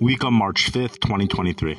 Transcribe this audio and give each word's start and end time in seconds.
week 0.00 0.24
on 0.24 0.34
March 0.34 0.72
5th, 0.72 0.98
2023. 1.00 1.78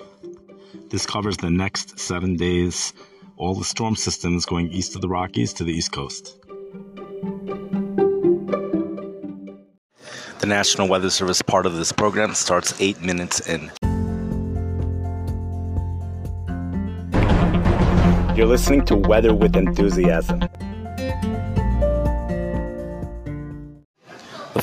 This 0.90 1.06
covers 1.06 1.38
the 1.38 1.50
next 1.50 2.00
seven 2.00 2.36
days, 2.36 2.94
all 3.38 3.56
the 3.56 3.66
storm 3.66 3.96
systems 3.96 4.46
going 4.46 4.72
east 4.72 4.96
of 4.96 5.02
the 5.02 5.10
Rockies 5.10 5.54
to 5.54 5.64
the 5.64 5.74
East 5.74 5.92
Coast. 5.92 6.38
The 10.40 10.48
National 10.48 10.88
Weather 10.88 11.10
Service 11.10 11.42
part 11.42 11.66
of 11.66 11.76
this 11.76 11.92
program 11.92 12.34
starts 12.36 12.80
eight 12.80 13.02
minutes 13.02 13.42
in. 13.50 13.72
You're 18.36 18.48
listening 18.48 18.86
to 18.86 18.96
Weather 18.96 19.34
with 19.34 19.56
Enthusiasm. 19.56 20.42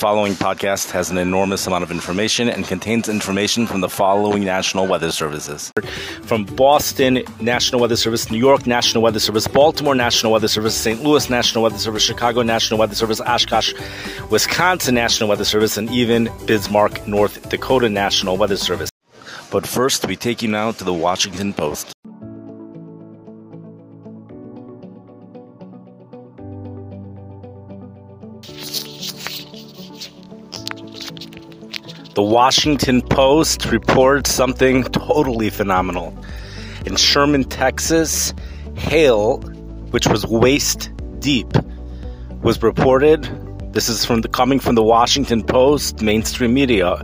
Following 0.03 0.33
podcast 0.33 0.91
has 0.91 1.13
an 1.13 1.17
enormous 1.17 1.65
amount 1.65 1.85
of 1.85 1.93
information 1.93 2.49
and 2.49 2.67
contains 2.67 3.09
information 3.09 3.69
from 3.69 3.83
the 3.83 3.89
following 3.89 4.43
National 4.43 4.85
Weather 4.89 5.13
Services. 5.13 5.73
From 6.23 6.45
Boston 6.45 7.23
National 7.41 7.81
Weather 7.81 7.95
Service, 7.95 8.29
New 8.29 8.37
York 8.37 8.67
National 8.67 9.01
Weather 9.01 9.21
Service, 9.21 9.47
Baltimore 9.47 9.95
National 9.95 10.33
Weather 10.33 10.49
Service, 10.49 10.75
St. 10.75 11.05
Louis 11.05 11.31
National 11.31 11.63
Weather 11.63 11.79
Service, 11.79 12.03
Chicago 12.03 12.43
National 12.43 12.81
Weather 12.81 12.97
Service, 12.97 13.21
Oshkosh, 13.21 13.75
Wisconsin 14.29 14.97
National 14.97 15.29
Weather 15.29 15.45
Service, 15.45 15.77
and 15.77 15.89
even 15.91 16.29
Bismarck, 16.47 17.07
North 17.07 17.49
Dakota 17.49 17.89
National 17.89 18.37
Weather 18.37 18.57
Service. 18.57 18.91
But 19.53 19.69
first, 19.69 20.05
we 20.09 20.17
take 20.17 20.43
you 20.43 20.49
now 20.49 20.73
to 20.73 20.83
the 20.83 20.93
Washington 20.93 21.53
Post. 21.53 21.95
The 32.15 32.23
Washington 32.23 33.01
Post 33.01 33.73
reports 33.73 34.31
something 34.31 34.85
totally 34.85 35.49
phenomenal. 35.49 36.15
In 36.85 36.97
Sherman, 36.97 37.45
Texas, 37.45 38.35
hail, 38.75 39.39
which 39.93 40.07
was 40.07 40.27
waist 40.27 40.91
deep, 41.21 41.51
was 42.43 42.63
reported. 42.63 43.25
This 43.73 43.89
is 43.89 44.05
from 44.05 44.21
the 44.21 44.29
coming 44.29 44.61
from 44.61 44.75
the 44.75 44.83
Washington 44.83 45.43
Post, 45.43 46.03
mainstream 46.03 46.53
media 46.53 47.03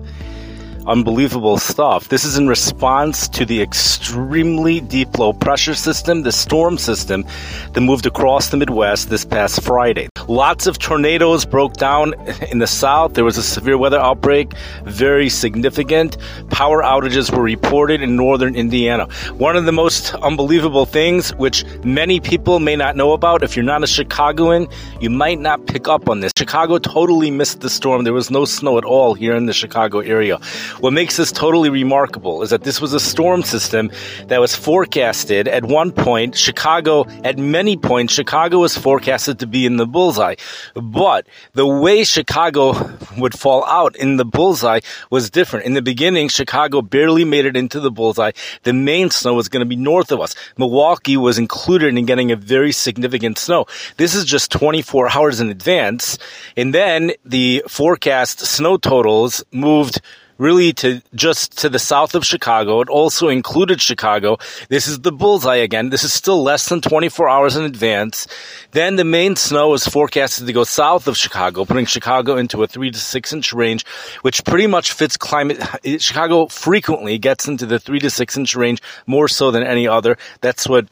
unbelievable 0.87 1.59
stuff. 1.59 2.09
This 2.09 2.25
is 2.25 2.39
in 2.39 2.49
response 2.49 3.29
to 3.29 3.45
the 3.45 3.61
extremely 3.61 4.81
deep 4.81 5.19
low 5.19 5.33
pressure 5.33 5.75
system, 5.75 6.23
the 6.23 6.33
storm 6.33 6.79
system 6.79 7.25
that 7.73 7.81
moved 7.81 8.07
across 8.07 8.49
the 8.49 8.57
Midwest 8.57 9.11
this 9.11 9.25
past 9.25 9.63
Friday. 9.63 10.09
Lots 10.29 10.67
of 10.67 10.79
tornadoes 10.79 11.45
broke 11.45 11.75
down 11.75 12.15
in 12.51 12.59
the 12.59 12.67
south. 12.67 13.15
There 13.15 13.25
was 13.25 13.39
a 13.39 13.43
severe 13.43 13.79
weather 13.79 13.99
outbreak, 13.99 14.53
very 14.85 15.29
significant. 15.29 16.17
Power 16.51 16.83
outages 16.83 17.35
were 17.35 17.43
reported 17.43 18.03
in 18.03 18.17
northern 18.17 18.55
Indiana. 18.55 19.09
One 19.35 19.57
of 19.57 19.65
the 19.65 19.73
most 19.73 20.15
unbelievable 20.15 20.87
things, 20.87 21.35
which 21.35 21.65
many 21.85 22.21
people 22.21 22.61
may 22.61 22.77
not 22.77 22.97
know 22.97 23.13
about, 23.13 23.43
if 23.43 23.57
you're 23.57 23.65
not 23.65 23.83
a 23.83 23.87
Chicagoan, 23.87 24.69
you 25.01 25.11
might 25.11 25.39
not 25.39 25.67
pick 25.67 25.89
up 25.89 26.09
on 26.09 26.21
this. 26.21 26.33
Chicago 26.37 26.79
totally 26.79 27.31
missed 27.31 27.61
the 27.61 27.71
storm. 27.71 28.05
There 28.05 28.13
was 28.13 28.31
no 28.31 28.45
snow 28.45 28.79
at 28.79 28.85
all 28.85 29.15
here 29.15 29.35
in 29.35 29.47
the 29.47 29.53
Chicago 29.53 30.01
area. 30.01 30.39
What 30.81 30.93
makes 30.93 31.17
this 31.17 31.33
totally 31.33 31.71
remarkable 31.71 32.43
is 32.43 32.51
that 32.51 32.63
this 32.63 32.81
was 32.81 32.93
a 32.93 33.01
storm 33.01 33.43
system 33.43 33.91
that 34.27 34.41
was 34.41 34.55
forecasted 34.55 35.49
at 35.49 35.65
one 35.65 35.91
point. 35.91 36.37
Chicago, 36.37 37.05
at 37.25 37.37
many 37.37 37.77
points, 37.77 38.15
Chicago 38.15 38.61
was 38.61 38.79
forecasted 38.79 39.41
to 39.41 39.47
be 39.47 39.67
in 39.67 39.77
the 39.77 39.87
bullseye. 39.87 40.37
But 40.75 41.27
the 41.55 41.67
way 41.67 42.05
Chicago 42.05 42.97
would 43.19 43.37
fall 43.37 43.65
out 43.65 43.97
in 43.97 44.19
the 44.19 44.25
bullseye 44.25 44.81
was 45.11 45.31
different. 45.31 45.67
In 45.67 45.75
the 45.75 45.83
beginning, 45.83 46.29
Chicago 46.29 46.81
barely 46.81 47.25
made 47.25 47.47
it 47.47 47.57
into 47.57 47.81
the 47.81 47.91
bullseye. 47.91 48.33
The 48.63 48.73
main 48.73 49.11
snow 49.11 49.35
was 49.35 49.49
going 49.49 49.61
to 49.61 49.67
be 49.67 49.77
north 49.77 50.13
of 50.13 50.21
us. 50.21 50.37
Milwaukee 50.57 51.17
was 51.17 51.39
included 51.39 51.97
in 51.97 52.07
getting 52.07 52.31
a 52.31 52.37
very 52.37 52.71
significant 52.71 53.39
snow. 53.39 53.67
This 53.97 54.15
is 54.15 54.25
just 54.25 54.53
24 54.53 55.17
hours 55.17 55.41
in 55.41 55.51
advance. 55.51 56.19
And 56.57 56.73
then 56.73 57.13
the 57.25 57.65
forecast 57.67 58.41
snow 58.41 58.77
totals 58.77 59.45
moved 59.51 60.01
really 60.39 60.73
to 60.75 61.03
just 61.15 61.59
to 61.59 61.69
the 61.69 61.79
south 61.79 62.15
of 62.15 62.25
Chicago. 62.25 62.81
It 62.81 62.89
also 62.89 63.29
included 63.29 63.83
Chicago. 63.83 64.39
This 64.69 64.87
is 64.87 65.01
the 65.01 65.13
bullseye 65.13 65.57
again. 65.57 65.91
This 65.91 66.05
is 66.05 66.13
still 66.13 66.43
less 66.43 66.69
than 66.69 66.81
24 66.81 67.29
hours 67.29 67.57
in 67.57 67.65
advance. 67.65 68.27
Then 68.71 68.97
the 68.97 69.05
main 69.05 69.37
snow 69.37 69.75
is 69.75 69.87
forecasted 69.87 70.47
to 70.47 70.53
go 70.53 70.65
south 70.65 71.09
of 71.09 71.17
Chicago, 71.17 71.65
putting 71.65 71.87
Chicago 71.87 72.37
into 72.37 72.63
a 72.63 72.67
three 72.67 72.91
to 72.91 72.99
six 72.99 73.33
inch 73.33 73.53
range, 73.53 73.85
which 74.23 74.45
pretty 74.45 74.67
much 74.67 74.93
fits 74.93 75.17
climate. 75.17 75.63
Chicago 76.01 76.47
frequently 76.47 77.19
gets 77.19 77.49
into 77.49 77.67
the 77.67 77.79
three 77.79 78.01
to 78.01 78.11
six 78.11 78.37
inch 78.37 78.55
range 78.55 78.81
more 79.07 79.29
so 79.29 79.51
than 79.51 79.63
any 79.63 79.89
other. 79.89 80.17
That's 80.41 80.69
what 80.69 80.87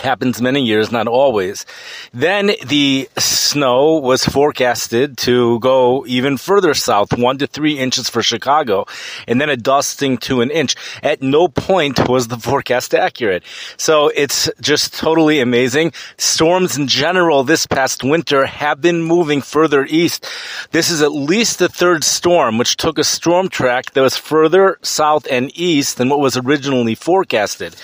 happens 0.00 0.40
many 0.40 0.62
years, 0.62 0.90
not 0.90 1.06
always. 1.06 1.66
Then 2.12 2.52
the 2.66 3.08
snow 3.18 3.98
was 3.98 4.24
forecasted 4.24 5.16
to 5.18 5.58
go 5.60 6.04
even 6.06 6.36
further 6.36 6.74
south, 6.74 7.16
one 7.16 7.38
to 7.38 7.46
three 7.46 7.78
inches 7.78 8.08
for 8.08 8.22
Chicago, 8.22 8.86
and 9.26 9.40
then 9.40 9.50
a 9.50 9.56
dusting 9.56 10.18
to 10.18 10.40
an 10.40 10.50
inch. 10.50 10.76
At 11.02 11.22
no 11.22 11.48
point 11.48 12.08
was 12.08 12.28
the 12.28 12.38
forecast 12.38 12.94
accurate. 12.94 13.44
So 13.76 14.08
it's 14.08 14.50
just 14.60 14.94
totally 14.94 15.40
amazing. 15.40 15.92
Storms 16.16 16.76
in 16.76 16.86
general 16.86 17.44
this 17.44 17.66
past 17.66 18.04
winter 18.04 18.46
have 18.46 18.80
been 18.80 19.02
moving 19.02 19.40
further 19.40 19.84
east. 19.86 20.26
This 20.70 20.90
is 20.90 21.02
at 21.02 21.12
least 21.12 21.58
the 21.58 21.68
third 21.68 22.04
storm, 22.04 22.58
which 22.58 22.76
took 22.76 22.98
a 22.98 23.04
storm 23.04 23.48
track 23.48 23.92
that 23.92 24.00
was 24.00 24.16
further 24.16 24.78
south 24.82 25.26
and 25.30 25.50
east 25.58 25.96
than 25.96 26.08
what 26.08 26.20
was 26.20 26.36
originally 26.36 26.94
forecasted. 26.94 27.76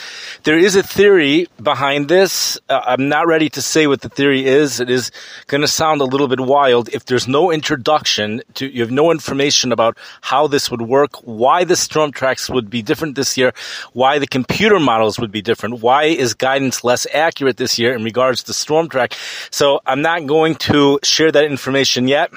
There 0.44 0.59
is 0.59 0.77
a 0.77 0.82
theory 0.82 1.48
behind 1.62 2.00
this. 2.06 2.59
Uh, 2.69 2.81
I'm 2.84 3.09
not 3.09 3.27
ready 3.27 3.49
to 3.50 3.62
say 3.62 3.87
what 3.87 4.00
the 4.00 4.09
theory 4.09 4.47
is. 4.47 4.81
It 4.81 4.91
is 4.91 5.11
going 5.47 5.61
to 5.61 5.69
sound 5.69 6.00
a 6.00 6.05
little 6.05 6.28
bit 6.28 6.41
wild. 6.41 6.88
If 6.91 7.05
there's 7.06 7.27
no 7.27 7.50
introduction 7.50 8.43
to, 8.55 8.66
you 8.66 8.83
have 8.83 8.91
no 8.91 9.11
information 9.11 9.72
about 9.72 9.99
how 10.21 10.47
this 10.47 10.71
would 10.71 10.83
work, 10.83 11.16
why 11.22 11.65
the 11.65 11.77
storm 11.77 12.12
tracks 12.12 12.49
would 12.50 12.71
be 12.71 12.83
different 12.83 13.15
this 13.16 13.37
year, 13.37 13.53
why 13.93 14.19
the 14.19 14.27
computer 14.27 14.78
models 14.78 15.19
would 15.19 15.33
be 15.33 15.43
different, 15.43 15.81
why 15.81 16.05
is 16.05 16.34
guidance 16.34 16.84
less 16.84 17.06
accurate 17.12 17.56
this 17.56 17.78
year 17.78 17.94
in 17.94 18.05
regards 18.05 18.43
to 18.44 18.53
storm 18.53 18.89
track. 18.89 19.15
So 19.50 19.81
I'm 19.87 20.03
not 20.03 20.27
going 20.27 20.55
to 20.71 20.99
share 21.03 21.33
that 21.33 21.44
information 21.44 22.09
yet. 22.09 22.31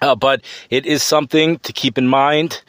Uh, 0.00 0.14
but 0.14 0.42
it 0.68 0.84
is 0.84 1.02
something 1.02 1.58
to 1.60 1.72
keep 1.72 1.96
in 1.96 2.06
mind 2.06 2.62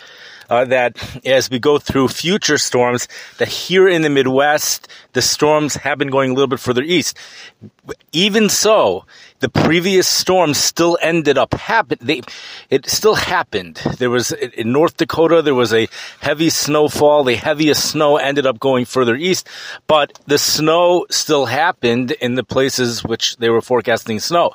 uh, 0.49 0.65
that 0.65 0.97
as 1.25 1.49
we 1.49 1.59
go 1.59 1.77
through 1.77 2.09
future 2.09 2.57
storms, 2.57 3.07
that 3.37 3.47
here 3.47 3.87
in 3.87 4.01
the 4.01 4.09
Midwest, 4.09 4.87
the 5.13 5.21
storms 5.21 5.75
have 5.75 5.97
been 5.97 6.09
going 6.09 6.31
a 6.31 6.33
little 6.33 6.47
bit 6.47 6.59
further 6.59 6.83
east. 6.83 7.17
Even 8.11 8.49
so, 8.49 9.05
the 9.39 9.49
previous 9.49 10.07
storm 10.07 10.53
still 10.53 10.97
ended 11.01 11.37
up 11.37 11.53
happen. 11.53 11.97
They, 12.01 12.21
it 12.69 12.89
still 12.89 13.15
happened. 13.15 13.75
There 13.97 14.09
was 14.09 14.31
in 14.31 14.71
North 14.71 14.97
Dakota 14.97 15.41
there 15.41 15.53
was 15.53 15.73
a 15.73 15.87
heavy 16.21 16.49
snowfall. 16.49 17.23
The 17.23 17.35
heaviest 17.35 17.91
snow 17.91 18.17
ended 18.17 18.45
up 18.45 18.59
going 18.59 18.85
further 18.85 19.15
east, 19.15 19.47
but 19.87 20.17
the 20.25 20.37
snow 20.37 21.05
still 21.09 21.45
happened 21.45 22.11
in 22.11 22.35
the 22.35 22.43
places 22.43 23.03
which 23.03 23.37
they 23.37 23.49
were 23.49 23.61
forecasting 23.61 24.19
snow. 24.19 24.53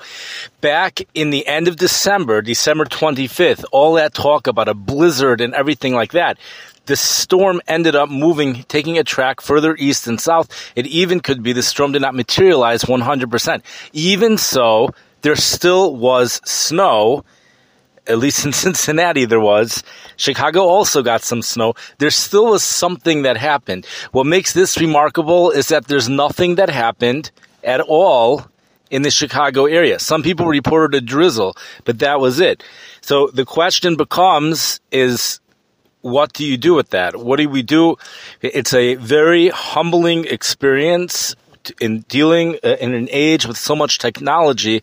Back 0.60 1.00
in 1.14 1.30
the 1.30 1.46
end 1.46 1.68
of 1.68 1.76
December, 1.76 2.40
December 2.40 2.86
25th, 2.86 3.64
all 3.72 3.94
that 3.94 4.14
talk 4.14 4.46
about 4.46 4.68
a 4.68 4.74
blizzard 4.74 5.40
and 5.40 5.54
everything 5.54 5.94
like 5.94 6.12
that 6.12 6.38
the 6.90 6.96
storm 6.96 7.60
ended 7.68 7.94
up 7.94 8.10
moving, 8.10 8.64
taking 8.64 8.98
a 8.98 9.04
track 9.04 9.40
further 9.40 9.76
east 9.78 10.08
and 10.08 10.20
south. 10.20 10.48
It 10.74 10.88
even 10.88 11.20
could 11.20 11.40
be 11.40 11.52
the 11.52 11.62
storm 11.62 11.92
did 11.92 12.02
not 12.02 12.16
materialize 12.16 12.82
100%. 12.82 13.62
Even 13.92 14.36
so, 14.36 14.90
there 15.22 15.36
still 15.36 15.94
was 15.94 16.40
snow. 16.44 17.24
At 18.08 18.18
least 18.18 18.44
in 18.44 18.52
Cincinnati, 18.64 19.24
there 19.24 19.38
was. 19.38 19.84
Chicago 20.16 20.62
also 20.62 21.00
got 21.00 21.22
some 21.22 21.42
snow. 21.42 21.74
There 21.98 22.10
still 22.10 22.46
was 22.46 22.64
something 22.64 23.22
that 23.22 23.36
happened. 23.36 23.86
What 24.10 24.26
makes 24.26 24.52
this 24.52 24.76
remarkable 24.76 25.52
is 25.52 25.68
that 25.68 25.86
there's 25.86 26.08
nothing 26.08 26.56
that 26.56 26.70
happened 26.70 27.30
at 27.62 27.80
all 27.80 28.46
in 28.90 29.02
the 29.02 29.12
Chicago 29.12 29.66
area. 29.66 30.00
Some 30.00 30.24
people 30.24 30.46
reported 30.46 30.96
a 30.96 31.00
drizzle, 31.00 31.56
but 31.84 32.00
that 32.00 32.18
was 32.18 32.40
it. 32.40 32.64
So 33.00 33.28
the 33.28 33.44
question 33.44 33.94
becomes 33.94 34.80
is 34.90 35.38
what 36.02 36.32
do 36.32 36.44
you 36.44 36.56
do 36.56 36.74
with 36.74 36.90
that? 36.90 37.16
What 37.16 37.36
do 37.36 37.48
we 37.48 37.62
do? 37.62 37.96
It's 38.40 38.74
a 38.74 38.94
very 38.96 39.48
humbling 39.48 40.24
experience 40.24 41.34
in 41.80 42.00
dealing 42.08 42.56
uh, 42.64 42.76
in 42.80 42.94
an 42.94 43.08
age 43.10 43.46
with 43.46 43.56
so 43.56 43.76
much 43.76 43.98
technology 43.98 44.82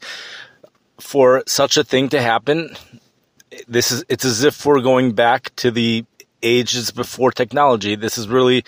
for 1.00 1.44
such 1.48 1.78
a 1.78 1.84
thing 1.84 2.10
to 2.10 2.22
happen. 2.22 2.75
This 3.68 3.92
is, 3.92 4.04
it's 4.10 4.25
as 4.25 4.44
if 4.44 4.66
we're 4.66 4.81
going 4.81 5.14
back 5.14 5.56
to 5.58 5.72
the 5.72 6.06
ages 6.44 6.92
before 6.92 7.31
technology. 7.31 7.95
This 7.95 8.18
is 8.18 8.28
really 8.28 8.63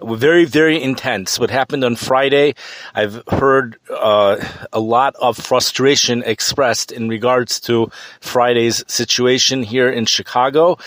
very, 0.00 0.44
very 0.44 0.82
intense. 0.82 1.38
What 1.38 1.50
happened 1.50 1.84
on 1.84 1.96
Friday, 1.96 2.54
I've 2.94 3.22
heard 3.28 3.76
uh, 3.90 4.36
a 4.72 4.80
lot 4.80 5.14
of 5.16 5.36
frustration 5.36 6.22
expressed 6.24 6.92
in 6.92 7.08
regards 7.08 7.60
to 7.60 7.90
Friday's 8.20 8.84
situation 8.86 9.62
here 9.62 9.90
in 9.90 10.06
Chicago. 10.06 10.78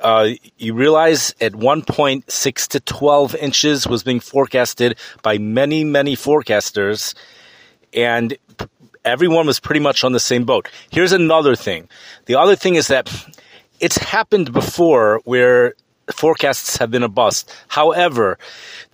Uh, 0.00 0.30
you 0.56 0.74
realize 0.74 1.34
at 1.40 1.54
one 1.54 1.82
point, 1.82 2.30
6 2.30 2.68
to 2.68 2.80
12 2.80 3.34
inches 3.36 3.86
was 3.86 4.02
being 4.02 4.20
forecasted 4.20 4.98
by 5.22 5.38
many, 5.38 5.84
many 5.84 6.16
forecasters. 6.16 7.14
And 7.94 8.36
everyone 9.04 9.46
was 9.46 9.60
pretty 9.60 9.80
much 9.80 10.04
on 10.04 10.12
the 10.12 10.20
same 10.20 10.44
boat. 10.44 10.68
Here's 10.90 11.12
another 11.12 11.56
thing. 11.56 11.88
The 12.26 12.36
other 12.36 12.56
thing 12.56 12.74
is 12.74 12.88
that 12.88 13.08
it's 13.80 13.98
happened 13.98 14.52
before 14.52 15.20
where 15.24 15.74
forecasts 16.12 16.76
have 16.78 16.90
been 16.90 17.02
a 17.02 17.08
bust. 17.08 17.52
However, 17.68 18.38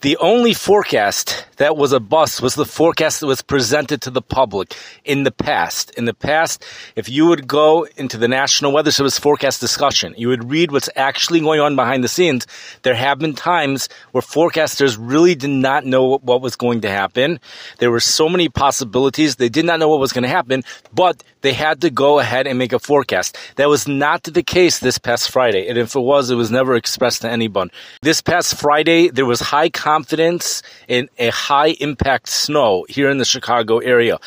the 0.00 0.16
only 0.18 0.52
forecast 0.52 1.46
that 1.56 1.76
was 1.76 1.92
a 1.92 2.00
bust 2.00 2.42
was 2.42 2.54
the 2.54 2.64
forecast 2.64 3.20
that 3.20 3.26
was 3.26 3.42
presented 3.42 4.02
to 4.02 4.10
the 4.10 4.20
public 4.20 4.76
in 5.04 5.22
the 5.22 5.30
past. 5.30 5.90
In 5.92 6.04
the 6.04 6.14
past, 6.14 6.64
if 6.96 7.08
you 7.08 7.26
would 7.26 7.46
go 7.46 7.86
into 7.96 8.18
the 8.18 8.28
National 8.28 8.72
Weather 8.72 8.90
Service 8.90 9.18
forecast 9.18 9.60
discussion, 9.60 10.14
you 10.18 10.28
would 10.28 10.50
read 10.50 10.72
what's 10.72 10.90
actually 10.96 11.40
going 11.40 11.60
on 11.60 11.76
behind 11.76 12.04
the 12.04 12.08
scenes. 12.08 12.46
There 12.82 12.94
have 12.94 13.18
been 13.18 13.34
times 13.34 13.88
where 14.12 14.22
forecasters 14.22 14.96
really 15.00 15.34
did 15.34 15.50
not 15.50 15.86
know 15.86 16.18
what 16.18 16.42
was 16.42 16.56
going 16.56 16.80
to 16.82 16.90
happen. 16.90 17.40
There 17.78 17.90
were 17.90 18.00
so 18.00 18.28
many 18.28 18.48
possibilities. 18.48 19.36
They 19.36 19.48
did 19.48 19.64
not 19.64 19.78
know 19.78 19.88
what 19.88 20.00
was 20.00 20.12
going 20.12 20.24
to 20.24 20.28
happen, 20.28 20.64
but 20.92 21.22
they 21.40 21.52
had 21.52 21.82
to 21.82 21.90
go 21.90 22.18
ahead 22.18 22.46
and 22.46 22.58
make 22.58 22.72
a 22.72 22.78
forecast. 22.78 23.38
That 23.56 23.68
was 23.68 23.86
not 23.86 24.22
the 24.24 24.42
case 24.42 24.80
this 24.80 24.98
past 24.98 25.30
Friday. 25.30 25.68
And 25.68 25.78
if 25.78 25.94
it 25.94 26.00
was, 26.00 26.30
it 26.30 26.36
was 26.36 26.50
never 26.50 26.74
expressed 27.04 27.22
to 27.22 27.30
anyone. 27.30 27.70
This 28.00 28.22
past 28.22 28.58
Friday, 28.58 29.10
there 29.10 29.26
was 29.26 29.40
high 29.40 29.68
confidence 29.68 30.62
in 30.88 31.10
a 31.18 31.28
high 31.28 31.76
impact 31.80 32.28
snow 32.30 32.86
here 32.88 33.10
in 33.10 33.18
the 33.18 33.26
Chicago 33.26 33.78
area. 33.78 34.18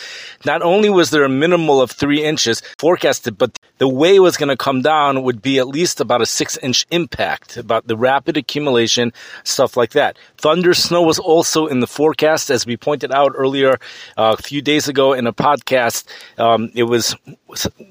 Not 0.46 0.62
only 0.62 0.90
was 0.90 1.10
there 1.10 1.24
a 1.24 1.30
minimal 1.30 1.82
of 1.82 1.90
three 1.90 2.24
inches 2.24 2.62
forecasted, 2.78 3.36
but 3.36 3.58
the 3.80 3.88
way 3.88 4.16
it 4.16 4.20
was 4.20 4.38
going 4.38 4.50
to 4.50 4.58
come 4.58 4.84
down 4.84 5.24
would 5.24 5.42
be 5.42 5.58
at 5.58 5.68
least 5.68 6.00
about 6.00 6.22
a 6.22 6.28
six 6.28 6.56
inch 6.58 6.86
impact, 6.92 7.58
about 7.58 7.88
the 7.88 7.98
rapid 7.98 8.38
accumulation, 8.38 9.12
stuff 9.44 9.76
like 9.76 9.94
that. 9.94 10.16
Thunder 10.38 10.76
snow 10.76 11.02
was 11.02 11.18
also 11.18 11.66
in 11.66 11.80
the 11.80 11.88
forecast, 11.88 12.52
as 12.52 12.68
we 12.68 12.78
pointed 12.78 13.12
out 13.12 13.32
earlier 13.36 13.80
uh, 14.18 14.36
a 14.38 14.42
few 14.42 14.62
days 14.62 14.88
ago 14.88 15.14
in 15.14 15.26
a 15.26 15.34
podcast. 15.34 16.06
Um, 16.38 16.70
it 16.76 16.84
was 16.84 17.16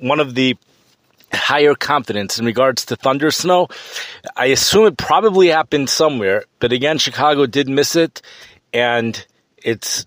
one 0.00 0.21
of 0.21 0.37
the 0.37 0.56
higher 1.32 1.75
confidence 1.75 2.38
in 2.38 2.46
regards 2.46 2.84
to 2.87 2.96
thunder 2.96 3.31
snow. 3.31 3.69
I 4.37 4.46
assume 4.46 4.87
it 4.87 4.96
probably 4.96 5.49
happened 5.49 5.90
somewhere, 5.90 6.44
but 6.58 6.73
again, 6.73 6.99
Chicago 6.99 7.46
did 7.46 7.69
miss 7.69 7.96
it, 7.96 8.23
and 8.73 9.25
it's 9.58 10.06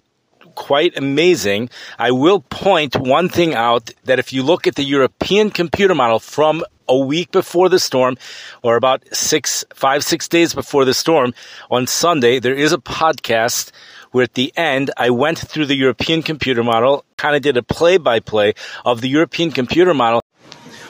quite 0.55 0.97
amazing. 0.97 1.69
I 1.97 2.11
will 2.11 2.41
point 2.41 2.95
one 2.95 3.29
thing 3.29 3.53
out 3.53 3.91
that 4.03 4.19
if 4.19 4.33
you 4.33 4.43
look 4.43 4.67
at 4.67 4.75
the 4.75 4.83
European 4.83 5.51
computer 5.51 5.95
model 5.95 6.19
from 6.19 6.63
a 6.89 6.97
week 6.97 7.31
before 7.31 7.69
the 7.69 7.79
storm, 7.79 8.17
or 8.63 8.75
about 8.75 9.03
six, 9.15 9.63
five, 9.73 10.03
six 10.03 10.27
days 10.27 10.53
before 10.53 10.85
the 10.85 10.93
storm, 10.93 11.33
on 11.69 11.87
Sunday, 11.87 12.39
there 12.39 12.55
is 12.55 12.73
a 12.73 12.77
podcast 12.77 13.71
where 14.11 14.23
at 14.23 14.33
the 14.33 14.51
end 14.57 14.91
I 14.97 15.11
went 15.11 15.37
through 15.37 15.67
the 15.67 15.75
European 15.75 16.23
computer 16.23 16.63
model, 16.63 17.05
kind 17.17 17.35
of 17.35 17.41
did 17.41 17.57
a 17.57 17.63
play 17.63 17.97
by 17.97 18.19
play 18.19 18.53
of 18.83 19.01
the 19.01 19.07
European 19.07 19.51
computer 19.51 19.93
model. 19.93 20.21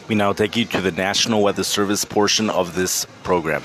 We 0.10 0.16
now 0.16 0.34
take 0.34 0.58
you 0.58 0.66
to 0.66 0.82
the 0.82 0.92
National 0.92 1.44
Weather 1.44 1.64
Service 1.64 2.04
portion 2.04 2.50
of 2.50 2.74
this 2.74 3.06
program. 3.22 3.62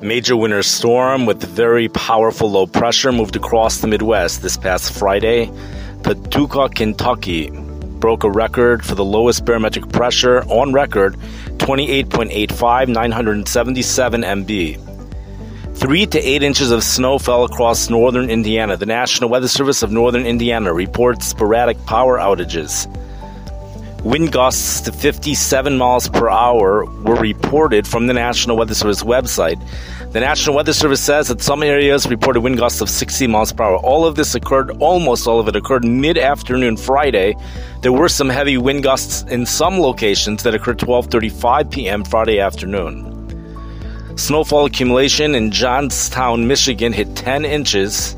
Major 0.00 0.36
winter 0.36 0.62
storm 0.62 1.26
with 1.26 1.42
very 1.42 1.88
powerful 1.90 2.50
low 2.50 2.66
pressure 2.66 3.12
moved 3.12 3.36
across 3.36 3.80
the 3.80 3.88
Midwest 3.88 4.40
this 4.40 4.56
past 4.56 4.98
Friday. 4.98 5.50
Paducah, 6.02 6.70
Kentucky 6.70 7.50
broke 7.50 8.24
a 8.24 8.30
record 8.30 8.86
for 8.86 8.94
the 8.94 9.04
lowest 9.04 9.44
barometric 9.44 9.92
pressure 9.92 10.44
on 10.44 10.72
record 10.72 11.14
28.85, 11.58 12.88
977 12.88 14.22
MB. 14.22 14.95
Three 15.76 16.06
to 16.06 16.18
eight 16.18 16.42
inches 16.42 16.70
of 16.70 16.82
snow 16.82 17.18
fell 17.18 17.44
across 17.44 17.90
northern 17.90 18.30
Indiana. 18.30 18.78
The 18.78 18.86
National 18.86 19.28
Weather 19.28 19.46
Service 19.46 19.82
of 19.82 19.92
Northern 19.92 20.24
Indiana 20.24 20.72
reports 20.72 21.26
sporadic 21.26 21.76
power 21.84 22.16
outages. 22.18 22.86
Wind 24.02 24.32
gusts 24.32 24.80
to 24.80 24.92
57 24.92 25.76
miles 25.76 26.08
per 26.08 26.30
hour 26.30 26.86
were 27.02 27.16
reported 27.16 27.86
from 27.86 28.06
the 28.06 28.14
National 28.14 28.56
Weather 28.56 28.74
Service 28.74 29.02
website. 29.02 29.62
The 30.12 30.20
National 30.20 30.56
Weather 30.56 30.72
Service 30.72 31.02
says 31.02 31.28
that 31.28 31.42
some 31.42 31.62
areas 31.62 32.08
reported 32.08 32.40
wind 32.40 32.56
gusts 32.56 32.80
of 32.80 32.88
60 32.88 33.26
miles 33.26 33.52
per 33.52 33.64
hour. 33.64 33.76
All 33.76 34.06
of 34.06 34.14
this 34.16 34.34
occurred, 34.34 34.70
almost 34.80 35.26
all 35.26 35.40
of 35.40 35.46
it 35.46 35.56
occurred 35.56 35.84
mid 35.84 36.16
afternoon 36.16 36.78
Friday. 36.78 37.36
There 37.82 37.92
were 37.92 38.08
some 38.08 38.30
heavy 38.30 38.56
wind 38.56 38.82
gusts 38.82 39.24
in 39.30 39.44
some 39.44 39.78
locations 39.78 40.42
that 40.42 40.54
occurred 40.54 40.78
12:35 40.78 41.70
p.m. 41.70 42.02
Friday 42.02 42.40
afternoon. 42.40 43.15
Snowfall 44.16 44.64
accumulation 44.64 45.34
in 45.34 45.50
Johnstown, 45.50 46.46
Michigan 46.46 46.94
hit 46.94 47.14
10 47.16 47.44
inches. 47.44 48.16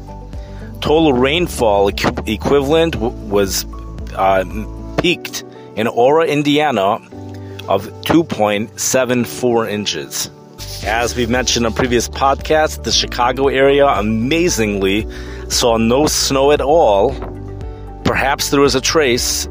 Total 0.80 1.12
rainfall 1.12 1.90
equ- 1.90 2.28
equivalent 2.32 2.94
was 2.94 3.66
uh, 4.14 4.44
peaked 5.02 5.42
in 5.74 5.88
Aura, 5.88 6.24
Indiana, 6.24 6.98
of 7.68 7.86
2.74 8.04 9.70
inches. 9.70 10.30
As 10.84 11.16
we've 11.16 11.28
mentioned 11.28 11.66
on 11.66 11.74
previous 11.74 12.08
podcasts, 12.08 12.80
the 12.84 12.92
Chicago 12.92 13.48
area 13.48 13.88
amazingly 13.88 15.04
saw 15.48 15.78
no 15.78 16.06
snow 16.06 16.52
at 16.52 16.60
all. 16.60 17.12
Perhaps 18.04 18.50
there 18.50 18.60
was 18.60 18.76
a 18.76 18.80
trace, 18.80 19.48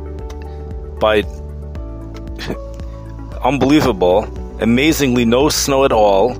but 1.01 1.25
unbelievable 3.43 4.25
amazingly 4.59 5.25
no 5.25 5.49
snow 5.49 5.85
at 5.85 5.91
all. 5.91 6.35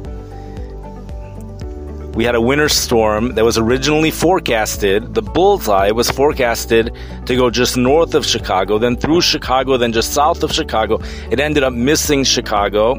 We 2.16 2.24
had 2.24 2.34
a 2.34 2.42
winter 2.42 2.68
storm 2.68 3.36
that 3.36 3.46
was 3.46 3.60
originally 3.60 4.10
forecasted. 4.10 5.14
The 5.14 5.22
bullseye 5.22 5.92
was 5.92 6.10
forecasted 6.10 6.96
to 7.28 7.36
go 7.36 7.52
just 7.52 7.78
north 7.78 8.16
of 8.16 8.26
Chicago, 8.26 8.80
then 8.80 8.96
through 8.96 9.22
Chicago, 9.22 9.78
then 9.78 9.94
just 9.94 10.14
south 10.14 10.42
of 10.42 10.52
Chicago. 10.52 11.00
It 11.30 11.40
ended 11.40 11.62
up 11.62 11.74
missing 11.74 12.24
Chicago. 12.24 12.96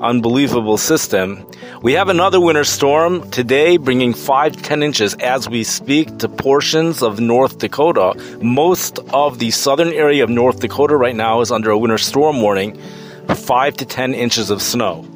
Unbelievable 0.00 0.78
system. 0.78 1.44
We 1.82 1.94
have 1.94 2.08
another 2.08 2.40
winter 2.40 2.62
storm 2.62 3.28
today, 3.30 3.76
bringing 3.78 4.14
5 4.14 4.62
10 4.62 4.82
inches 4.84 5.14
as 5.14 5.48
we 5.48 5.64
speak 5.64 6.18
to 6.18 6.28
portions 6.28 7.02
of 7.02 7.18
North 7.18 7.58
Dakota. 7.58 8.14
Most 8.40 9.00
of 9.12 9.40
the 9.40 9.50
southern 9.50 9.92
area 9.92 10.22
of 10.22 10.30
North 10.30 10.60
Dakota 10.60 10.96
right 10.96 11.16
now 11.16 11.40
is 11.40 11.50
under 11.50 11.70
a 11.70 11.78
winter 11.78 11.98
storm 11.98 12.40
warning 12.40 12.80
5 13.28 13.76
to 13.78 13.84
10 13.84 14.14
inches 14.14 14.50
of 14.50 14.62
snow. 14.62 15.06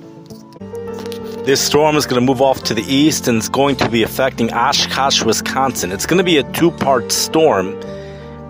This 1.44 1.60
storm 1.60 1.96
is 1.96 2.06
going 2.06 2.20
to 2.20 2.26
move 2.26 2.42
off 2.42 2.64
to 2.64 2.74
the 2.74 2.82
east 2.82 3.28
and 3.28 3.38
it's 3.38 3.48
going 3.48 3.76
to 3.76 3.88
be 3.88 4.02
affecting 4.02 4.52
Oshkosh, 4.52 5.22
Wisconsin. 5.22 5.92
It's 5.92 6.04
going 6.04 6.18
to 6.18 6.24
be 6.24 6.38
a 6.38 6.52
two 6.52 6.72
part 6.72 7.12
storm 7.12 7.78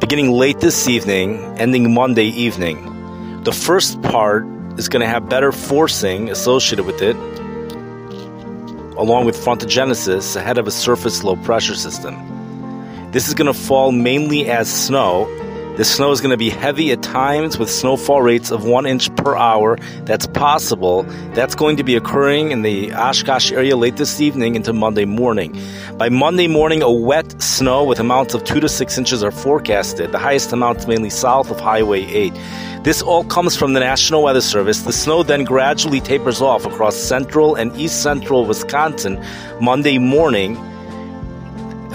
beginning 0.00 0.30
late 0.30 0.60
this 0.60 0.88
evening, 0.88 1.36
ending 1.58 1.92
Monday 1.92 2.26
evening. 2.26 3.42
The 3.42 3.52
first 3.52 4.00
part 4.02 4.46
is 4.78 4.88
going 4.88 5.00
to 5.00 5.06
have 5.06 5.28
better 5.28 5.52
forcing 5.52 6.30
associated 6.30 6.86
with 6.86 7.02
it, 7.02 7.16
along 8.96 9.26
with 9.26 9.36
frontogenesis 9.36 10.36
ahead 10.36 10.58
of 10.58 10.66
a 10.66 10.70
surface 10.70 11.22
low 11.22 11.36
pressure 11.36 11.74
system. 11.74 12.14
This 13.12 13.28
is 13.28 13.34
going 13.34 13.52
to 13.52 13.58
fall 13.58 13.92
mainly 13.92 14.48
as 14.48 14.72
snow 14.72 15.26
the 15.76 15.84
snow 15.84 16.10
is 16.10 16.22
going 16.22 16.30
to 16.30 16.38
be 16.38 16.48
heavy 16.48 16.90
at 16.90 17.02
times 17.02 17.58
with 17.58 17.70
snowfall 17.70 18.22
rates 18.22 18.50
of 18.50 18.64
one 18.64 18.86
inch 18.86 19.14
per 19.16 19.36
hour. 19.36 19.76
That's 20.04 20.26
possible. 20.26 21.02
That's 21.34 21.54
going 21.54 21.76
to 21.76 21.84
be 21.84 21.96
occurring 21.96 22.50
in 22.50 22.62
the 22.62 22.94
Oshkosh 22.94 23.52
area 23.52 23.76
late 23.76 23.96
this 23.96 24.18
evening 24.18 24.54
into 24.54 24.72
Monday 24.72 25.04
morning. 25.04 25.54
By 25.98 26.08
Monday 26.08 26.48
morning, 26.48 26.80
a 26.80 26.90
wet 26.90 27.42
snow 27.42 27.84
with 27.84 28.00
amounts 28.00 28.32
of 28.32 28.42
two 28.44 28.58
to 28.60 28.70
six 28.70 28.96
inches 28.96 29.22
are 29.22 29.30
forecasted. 29.30 30.12
The 30.12 30.18
highest 30.18 30.50
amounts 30.50 30.86
mainly 30.86 31.10
south 31.10 31.50
of 31.50 31.60
Highway 31.60 32.04
8. 32.04 32.32
This 32.82 33.02
all 33.02 33.24
comes 33.24 33.54
from 33.54 33.74
the 33.74 33.80
National 33.80 34.22
Weather 34.22 34.40
Service. 34.40 34.80
The 34.80 34.92
snow 34.92 35.22
then 35.22 35.44
gradually 35.44 36.00
tapers 36.00 36.40
off 36.40 36.64
across 36.64 36.96
central 36.96 37.54
and 37.54 37.76
east 37.76 38.02
central 38.02 38.46
Wisconsin 38.46 39.22
Monday 39.60 39.98
morning 39.98 40.56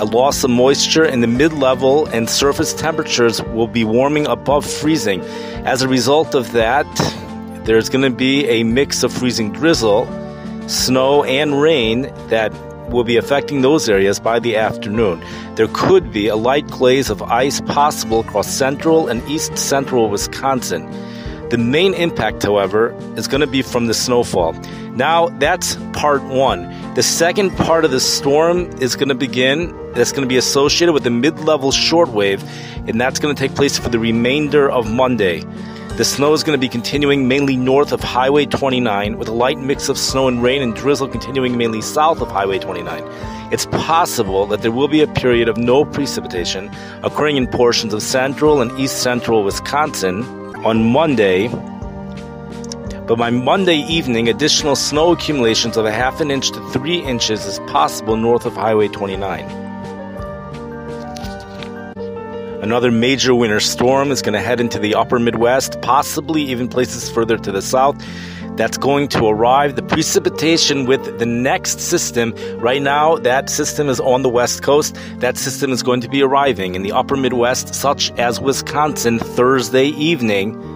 a 0.01 0.05
loss 0.05 0.43
of 0.43 0.49
moisture 0.49 1.05
in 1.05 1.21
the 1.21 1.27
mid 1.27 1.53
level, 1.53 2.07
and 2.07 2.27
surface 2.27 2.73
temperatures 2.73 3.39
will 3.43 3.67
be 3.67 3.83
warming 3.83 4.25
above 4.25 4.65
freezing. 4.65 5.21
As 5.63 5.83
a 5.83 5.87
result 5.87 6.33
of 6.33 6.53
that, 6.53 6.87
there's 7.65 7.87
going 7.87 8.01
to 8.01 8.09
be 8.09 8.47
a 8.47 8.63
mix 8.63 9.03
of 9.03 9.13
freezing 9.13 9.51
drizzle, 9.51 10.07
snow, 10.67 11.23
and 11.23 11.61
rain 11.61 12.11
that 12.29 12.51
will 12.89 13.03
be 13.03 13.15
affecting 13.15 13.61
those 13.61 13.87
areas 13.87 14.19
by 14.19 14.39
the 14.39 14.57
afternoon. 14.57 15.23
There 15.53 15.69
could 15.71 16.11
be 16.11 16.27
a 16.27 16.35
light 16.35 16.65
glaze 16.65 17.11
of 17.11 17.21
ice 17.21 17.61
possible 17.61 18.21
across 18.21 18.47
central 18.49 19.07
and 19.07 19.21
east 19.29 19.55
central 19.55 20.09
Wisconsin. 20.09 20.89
The 21.49 21.59
main 21.59 21.93
impact, 21.93 22.41
however, 22.41 22.95
is 23.17 23.27
going 23.27 23.41
to 23.41 23.47
be 23.47 23.61
from 23.61 23.85
the 23.85 23.93
snowfall. 23.93 24.53
Now, 24.95 25.29
that's 25.37 25.75
part 25.93 26.23
one. 26.23 26.70
The 26.93 27.03
second 27.03 27.51
part 27.51 27.85
of 27.85 27.91
the 27.91 28.01
storm 28.01 28.69
is 28.81 28.97
going 28.97 29.07
to 29.07 29.15
begin, 29.15 29.73
that's 29.93 30.11
going 30.11 30.23
to 30.23 30.27
be 30.27 30.35
associated 30.35 30.91
with 30.91 31.05
the 31.05 31.09
mid 31.09 31.39
level 31.39 31.71
shortwave, 31.71 32.43
and 32.85 32.99
that's 32.99 33.17
going 33.17 33.33
to 33.33 33.39
take 33.39 33.55
place 33.55 33.79
for 33.79 33.87
the 33.87 33.97
remainder 33.97 34.69
of 34.69 34.91
Monday. 34.91 35.39
The 35.95 36.03
snow 36.03 36.33
is 36.33 36.43
going 36.43 36.59
to 36.59 36.59
be 36.59 36.67
continuing 36.67 37.29
mainly 37.29 37.55
north 37.55 37.93
of 37.93 38.01
Highway 38.01 38.45
29, 38.45 39.17
with 39.17 39.29
a 39.29 39.31
light 39.31 39.57
mix 39.57 39.87
of 39.87 39.97
snow 39.97 40.27
and 40.27 40.43
rain 40.43 40.61
and 40.61 40.75
drizzle 40.75 41.07
continuing 41.07 41.57
mainly 41.57 41.81
south 41.81 42.19
of 42.19 42.29
Highway 42.29 42.59
29. 42.59 43.01
It's 43.53 43.67
possible 43.67 44.45
that 44.47 44.61
there 44.61 44.71
will 44.73 44.89
be 44.89 44.99
a 44.99 45.07
period 45.07 45.47
of 45.47 45.55
no 45.55 45.85
precipitation 45.85 46.69
occurring 47.03 47.37
in 47.37 47.47
portions 47.47 47.93
of 47.93 48.03
central 48.03 48.61
and 48.61 48.69
east 48.77 49.01
central 49.01 49.45
Wisconsin 49.45 50.23
on 50.65 50.91
Monday. 50.91 51.47
But 53.11 53.17
by 53.17 53.29
Monday 53.29 53.79
evening, 53.89 54.29
additional 54.29 54.77
snow 54.77 55.11
accumulations 55.11 55.75
of 55.75 55.83
a 55.83 55.91
half 55.91 56.21
an 56.21 56.31
inch 56.31 56.49
to 56.51 56.69
three 56.69 56.99
inches 56.99 57.45
is 57.45 57.59
possible 57.67 58.15
north 58.15 58.45
of 58.45 58.53
Highway 58.53 58.87
29. 58.87 59.43
Another 62.63 62.89
major 62.89 63.35
winter 63.35 63.59
storm 63.59 64.11
is 64.11 64.21
going 64.21 64.31
to 64.31 64.39
head 64.39 64.61
into 64.61 64.79
the 64.79 64.95
upper 64.95 65.19
Midwest, 65.19 65.81
possibly 65.81 66.41
even 66.43 66.69
places 66.69 67.09
further 67.11 67.37
to 67.37 67.51
the 67.51 67.61
south. 67.61 68.01
That's 68.55 68.77
going 68.77 69.09
to 69.09 69.25
arrive. 69.25 69.75
The 69.75 69.83
precipitation 69.83 70.85
with 70.85 71.19
the 71.19 71.25
next 71.25 71.81
system, 71.81 72.33
right 72.59 72.81
now, 72.81 73.17
that 73.17 73.49
system 73.49 73.89
is 73.89 73.99
on 73.99 74.21
the 74.21 74.29
west 74.29 74.63
coast. 74.63 74.95
That 75.17 75.37
system 75.37 75.73
is 75.73 75.83
going 75.83 75.99
to 75.99 76.07
be 76.07 76.23
arriving 76.23 76.75
in 76.75 76.81
the 76.81 76.93
upper 76.93 77.17
Midwest, 77.17 77.75
such 77.75 78.09
as 78.11 78.39
Wisconsin, 78.39 79.19
Thursday 79.19 79.87
evening. 79.87 80.70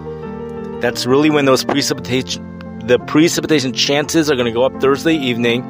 That's 0.80 1.06
really 1.06 1.30
when 1.30 1.44
those 1.46 1.64
precipitation 1.64 2.52
the 2.86 2.98
precipitation 3.00 3.72
chances 3.72 4.30
are 4.30 4.36
going 4.36 4.46
to 4.46 4.52
go 4.52 4.62
up 4.62 4.80
Thursday 4.80 5.14
evening, 5.14 5.64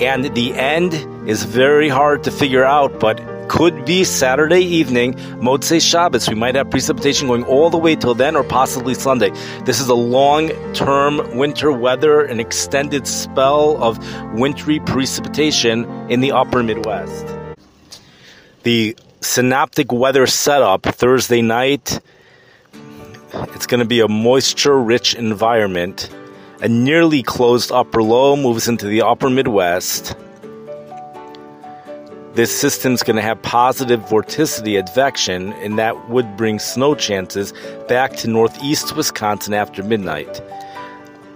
and 0.00 0.32
the 0.36 0.54
end 0.54 0.94
is 1.28 1.42
very 1.42 1.88
hard 1.88 2.22
to 2.24 2.30
figure 2.30 2.64
out, 2.64 3.00
but 3.00 3.20
could 3.48 3.84
be 3.84 4.04
Saturday 4.04 4.60
evening, 4.60 5.14
Motzei 5.40 5.80
Shabbos. 5.80 6.28
We 6.28 6.34
might 6.34 6.54
have 6.54 6.70
precipitation 6.70 7.28
going 7.28 7.44
all 7.44 7.70
the 7.70 7.78
way 7.78 7.96
till 7.96 8.14
then 8.14 8.36
or 8.36 8.44
possibly 8.44 8.94
Sunday. 8.94 9.30
This 9.64 9.80
is 9.80 9.88
a 9.88 9.94
long 9.94 10.50
term 10.74 11.36
winter 11.36 11.72
weather, 11.72 12.24
an 12.24 12.40
extended 12.40 13.06
spell 13.06 13.82
of 13.82 13.98
wintry 14.34 14.80
precipitation 14.80 15.84
in 16.08 16.20
the 16.20 16.32
upper 16.32 16.62
Midwest. 16.62 17.26
The 18.62 18.96
synoptic 19.20 19.92
weather 19.92 20.26
setup 20.26 20.84
Thursday 20.84 21.42
night, 21.42 22.00
it's 23.54 23.66
going 23.66 23.80
to 23.80 23.86
be 23.86 24.00
a 24.00 24.08
moisture 24.08 24.78
rich 24.78 25.14
environment. 25.14 26.10
A 26.60 26.68
nearly 26.68 27.22
closed 27.22 27.72
upper 27.72 28.02
low 28.02 28.36
moves 28.36 28.68
into 28.68 28.86
the 28.86 29.02
upper 29.02 29.28
Midwest 29.28 30.16
this 32.34 32.56
system's 32.56 33.04
going 33.04 33.14
to 33.14 33.22
have 33.22 33.40
positive 33.42 34.00
vorticity 34.00 34.76
advection, 34.76 35.52
and 35.54 35.78
that 35.78 36.10
would 36.10 36.36
bring 36.36 36.58
snow 36.58 36.96
chances 36.96 37.52
back 37.86 38.16
to 38.16 38.28
northeast 38.28 38.96
Wisconsin 38.96 39.54
after 39.54 39.84
midnight. 39.84 40.42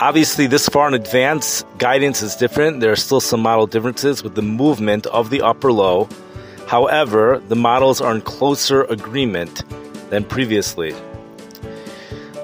Obviously, 0.01 0.49
this 0.49 0.69
far 0.69 0.89
in 0.89 0.95
advance, 0.95 1.65
guidance 1.79 2.21
is 2.21 2.35
different. 2.35 2.81
There 2.81 2.91
are 2.91 2.97
still 2.97 3.21
some 3.21 3.43
model 3.43 3.69
differences 3.69 4.25
with 4.25 4.35
the 4.35 4.43
movement 4.43 5.07
of 5.07 5.31
the 5.31 5.43
upper 5.43 5.73
low. 5.73 6.09
However, 6.67 7.41
the 7.47 7.57
models 7.57 8.01
are 8.01 8.15
in 8.15 8.21
closer 8.21 8.83
agreement 8.85 9.63
than 10.11 10.25
previously. 10.25 10.95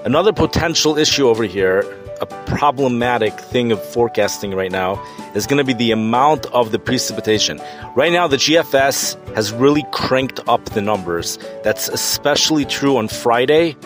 Another 0.05 0.35
potential 0.35 0.99
issue 0.99 1.29
over 1.29 1.45
here 1.45 1.83
a 2.21 2.27
problematic 2.47 3.39
thing 3.41 3.73
of 3.73 3.83
forecasting 3.83 4.55
right 4.55 4.71
now 4.71 5.03
is 5.35 5.47
going 5.47 5.59
to 5.59 5.65
be 5.65 5.73
the 5.73 5.91
amount 5.91 6.47
of 6.47 6.73
the 6.73 6.79
precipitation. 6.79 7.61
Right 7.97 8.13
now, 8.13 8.29
the 8.29 8.37
GFS 8.37 9.35
has 9.35 9.53
really 9.53 9.85
cranked 9.93 10.41
up 10.47 10.65
the 10.67 10.81
numbers. 10.81 11.39
That's 11.63 11.89
especially 11.89 12.65
true 12.65 12.97
on 12.97 13.09
Friday 13.09 13.77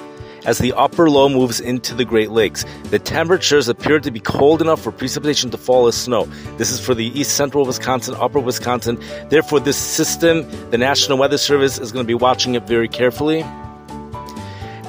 as 0.44 0.58
the 0.58 0.72
upper 0.74 1.10
low 1.10 1.28
moves 1.28 1.60
into 1.60 1.94
the 1.94 2.04
Great 2.04 2.30
Lakes. 2.30 2.64
The 2.84 2.98
temperatures 2.98 3.68
appear 3.68 3.98
to 4.00 4.10
be 4.10 4.20
cold 4.20 4.60
enough 4.60 4.82
for 4.82 4.92
precipitation 4.92 5.50
to 5.50 5.58
fall 5.58 5.86
as 5.86 5.96
snow. 5.96 6.24
This 6.58 6.70
is 6.70 6.80
for 6.80 6.94
the 6.94 7.06
east 7.18 7.36
central 7.36 7.64
Wisconsin, 7.64 8.14
upper 8.18 8.40
Wisconsin. 8.40 8.98
Therefore, 9.30 9.60
this 9.60 9.76
system, 9.76 10.48
the 10.70 10.78
National 10.78 11.18
Weather 11.18 11.38
Service 11.38 11.78
is 11.78 11.92
going 11.92 12.04
to 12.04 12.08
be 12.08 12.14
watching 12.14 12.54
it 12.54 12.64
very 12.64 12.88
carefully. 12.88 13.44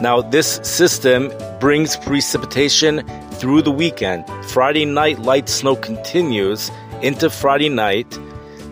Now, 0.01 0.21
this 0.21 0.61
system 0.63 1.29
brings 1.59 1.97
precipitation 1.97 3.05
through 3.33 3.63
the 3.63 3.71
weekend. 3.71 4.25
Friday 4.45 4.85
night, 4.85 5.19
light 5.19 5.49
snow 5.49 5.75
continues 5.75 6.71
into 7.01 7.29
Friday 7.29 7.67
night. 7.67 8.17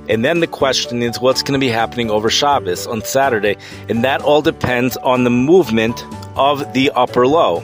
And 0.07 0.23
then 0.23 0.39
the 0.39 0.47
question 0.47 1.03
is 1.03 1.19
what's 1.19 1.43
going 1.43 1.59
to 1.59 1.65
be 1.65 1.69
happening 1.69 2.09
over 2.09 2.29
Shabbos 2.29 2.87
on 2.87 3.01
Saturday? 3.01 3.57
And 3.89 4.05
that 4.05 4.21
all 4.21 4.41
depends 4.41 4.95
on 4.97 5.25
the 5.25 5.29
movement 5.29 6.01
of 6.37 6.73
the 6.73 6.91
upper 6.91 7.27
low. 7.27 7.59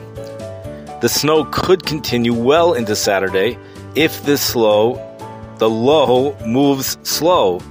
The 0.99 1.07
snow 1.07 1.45
could 1.45 1.85
continue 1.85 2.33
well 2.33 2.73
into 2.73 2.97
Saturday 2.97 3.57
if 3.95 4.25
this 4.25 4.41
slow, 4.41 4.95
the 5.57 5.69
low 5.69 6.37
moves 6.45 6.97
slow. 7.03 7.61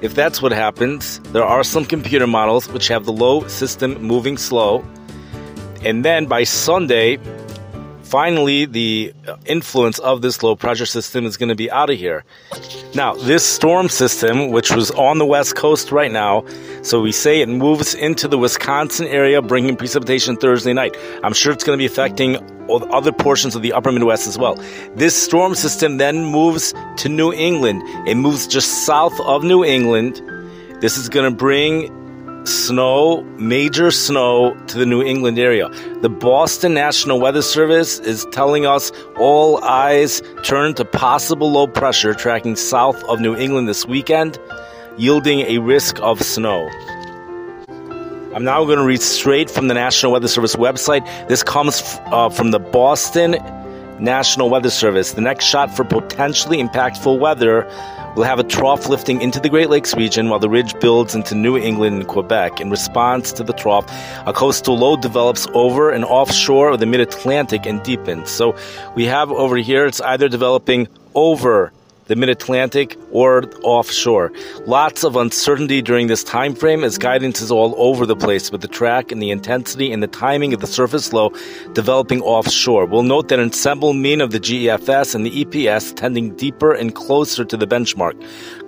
If 0.00 0.14
that's 0.14 0.40
what 0.40 0.52
happens, 0.52 1.20
there 1.32 1.44
are 1.44 1.64
some 1.64 1.84
computer 1.84 2.26
models 2.26 2.68
which 2.68 2.88
have 2.88 3.04
the 3.04 3.12
low 3.12 3.46
system 3.48 4.00
moving 4.02 4.38
slow. 4.38 4.82
And 5.86 6.04
then 6.04 6.26
by 6.26 6.42
Sunday, 6.42 7.20
finally, 8.02 8.64
the 8.66 9.14
influence 9.44 10.00
of 10.00 10.20
this 10.20 10.42
low 10.42 10.56
pressure 10.56 10.84
system 10.84 11.24
is 11.24 11.36
going 11.36 11.48
to 11.48 11.54
be 11.54 11.70
out 11.70 11.90
of 11.90 11.96
here. 11.96 12.24
Now, 12.96 13.14
this 13.14 13.44
storm 13.44 13.88
system, 13.88 14.50
which 14.50 14.72
was 14.72 14.90
on 14.90 15.18
the 15.18 15.24
west 15.24 15.54
coast 15.54 15.92
right 15.92 16.10
now, 16.10 16.44
so 16.82 17.00
we 17.00 17.12
say 17.12 17.40
it 17.40 17.48
moves 17.48 17.94
into 17.94 18.26
the 18.26 18.36
Wisconsin 18.36 19.06
area, 19.06 19.40
bringing 19.40 19.76
precipitation 19.76 20.36
Thursday 20.36 20.72
night. 20.72 20.96
I'm 21.22 21.32
sure 21.32 21.52
it's 21.52 21.62
going 21.62 21.78
to 21.78 21.80
be 21.80 21.86
affecting 21.86 22.36
other 22.68 23.12
portions 23.12 23.54
of 23.54 23.62
the 23.62 23.72
upper 23.72 23.92
Midwest 23.92 24.26
as 24.26 24.36
well. 24.36 24.56
This 24.96 25.14
storm 25.14 25.54
system 25.54 25.98
then 25.98 26.24
moves 26.24 26.74
to 26.96 27.08
New 27.08 27.32
England. 27.32 27.82
It 28.08 28.16
moves 28.16 28.48
just 28.48 28.84
south 28.84 29.18
of 29.20 29.44
New 29.44 29.64
England. 29.64 30.20
This 30.80 30.98
is 30.98 31.08
going 31.08 31.30
to 31.30 31.36
bring 31.36 31.92
snow, 32.46 33.22
major 33.38 33.90
snow 33.90 34.54
to 34.68 34.78
the 34.78 34.86
New 34.86 35.02
England 35.02 35.38
area. 35.38 35.68
The 36.00 36.08
Boston 36.08 36.74
National 36.74 37.20
Weather 37.20 37.42
Service 37.42 37.98
is 37.98 38.26
telling 38.32 38.66
us 38.66 38.92
all 39.18 39.62
eyes 39.64 40.22
turn 40.42 40.74
to 40.74 40.84
possible 40.84 41.50
low 41.50 41.66
pressure 41.66 42.14
tracking 42.14 42.56
south 42.56 43.02
of 43.04 43.20
New 43.20 43.34
England 43.36 43.68
this 43.68 43.86
weekend, 43.86 44.38
yielding 44.96 45.40
a 45.40 45.58
risk 45.58 46.00
of 46.00 46.22
snow. 46.22 46.68
I'm 48.34 48.44
now 48.44 48.64
going 48.64 48.78
to 48.78 48.84
read 48.84 49.00
straight 49.00 49.50
from 49.50 49.68
the 49.68 49.74
National 49.74 50.12
Weather 50.12 50.28
Service 50.28 50.56
website. 50.56 51.06
This 51.26 51.42
comes 51.42 51.98
uh, 52.06 52.28
from 52.28 52.50
the 52.50 52.58
Boston 52.58 53.32
National 53.98 54.50
Weather 54.50 54.68
Service. 54.68 55.12
The 55.12 55.22
next 55.22 55.46
shot 55.46 55.74
for 55.74 55.84
potentially 55.84 56.58
impactful 56.58 57.18
weather 57.18 57.66
will 58.16 58.24
have 58.24 58.38
a 58.38 58.44
trough 58.44 58.88
lifting 58.88 59.20
into 59.20 59.38
the 59.38 59.50
Great 59.50 59.68
Lakes 59.68 59.94
region 59.94 60.30
while 60.30 60.38
the 60.38 60.48
ridge 60.48 60.78
builds 60.80 61.14
into 61.14 61.34
New 61.34 61.56
England 61.56 61.96
and 61.96 62.08
Quebec. 62.08 62.60
In 62.60 62.70
response 62.70 63.30
to 63.32 63.44
the 63.44 63.52
trough, 63.52 63.86
a 64.26 64.32
coastal 64.32 64.76
low 64.76 64.96
develops 64.96 65.46
over 65.52 65.90
and 65.90 66.04
offshore 66.04 66.70
of 66.70 66.80
the 66.80 66.86
mid 66.86 67.00
Atlantic 67.00 67.66
and 67.66 67.82
deepens. 67.82 68.30
So 68.30 68.56
we 68.94 69.04
have 69.04 69.30
over 69.30 69.56
here, 69.56 69.84
it's 69.84 70.00
either 70.00 70.28
developing 70.28 70.88
over 71.14 71.72
the 72.06 72.16
mid-Atlantic, 72.16 72.96
or 73.10 73.44
offshore. 73.62 74.32
Lots 74.66 75.04
of 75.04 75.16
uncertainty 75.16 75.82
during 75.82 76.06
this 76.06 76.22
time 76.22 76.54
frame 76.54 76.84
as 76.84 76.98
guidance 76.98 77.40
is 77.40 77.50
all 77.50 77.74
over 77.78 78.06
the 78.06 78.16
place 78.16 78.50
with 78.52 78.60
the 78.60 78.68
track 78.68 79.10
and 79.10 79.22
the 79.22 79.30
intensity 79.30 79.92
and 79.92 80.02
the 80.02 80.06
timing 80.08 80.54
of 80.54 80.60
the 80.60 80.66
surface 80.66 81.12
low 81.12 81.32
developing 81.72 82.20
offshore. 82.22 82.86
We'll 82.86 83.02
note 83.02 83.28
that 83.28 83.40
ensemble 83.40 83.92
mean 83.92 84.20
of 84.20 84.30
the 84.30 84.40
GEFS 84.40 85.14
and 85.14 85.26
the 85.26 85.44
EPS 85.44 85.94
tending 85.96 86.36
deeper 86.36 86.72
and 86.72 86.94
closer 86.94 87.44
to 87.44 87.56
the 87.56 87.66
benchmark 87.66 88.14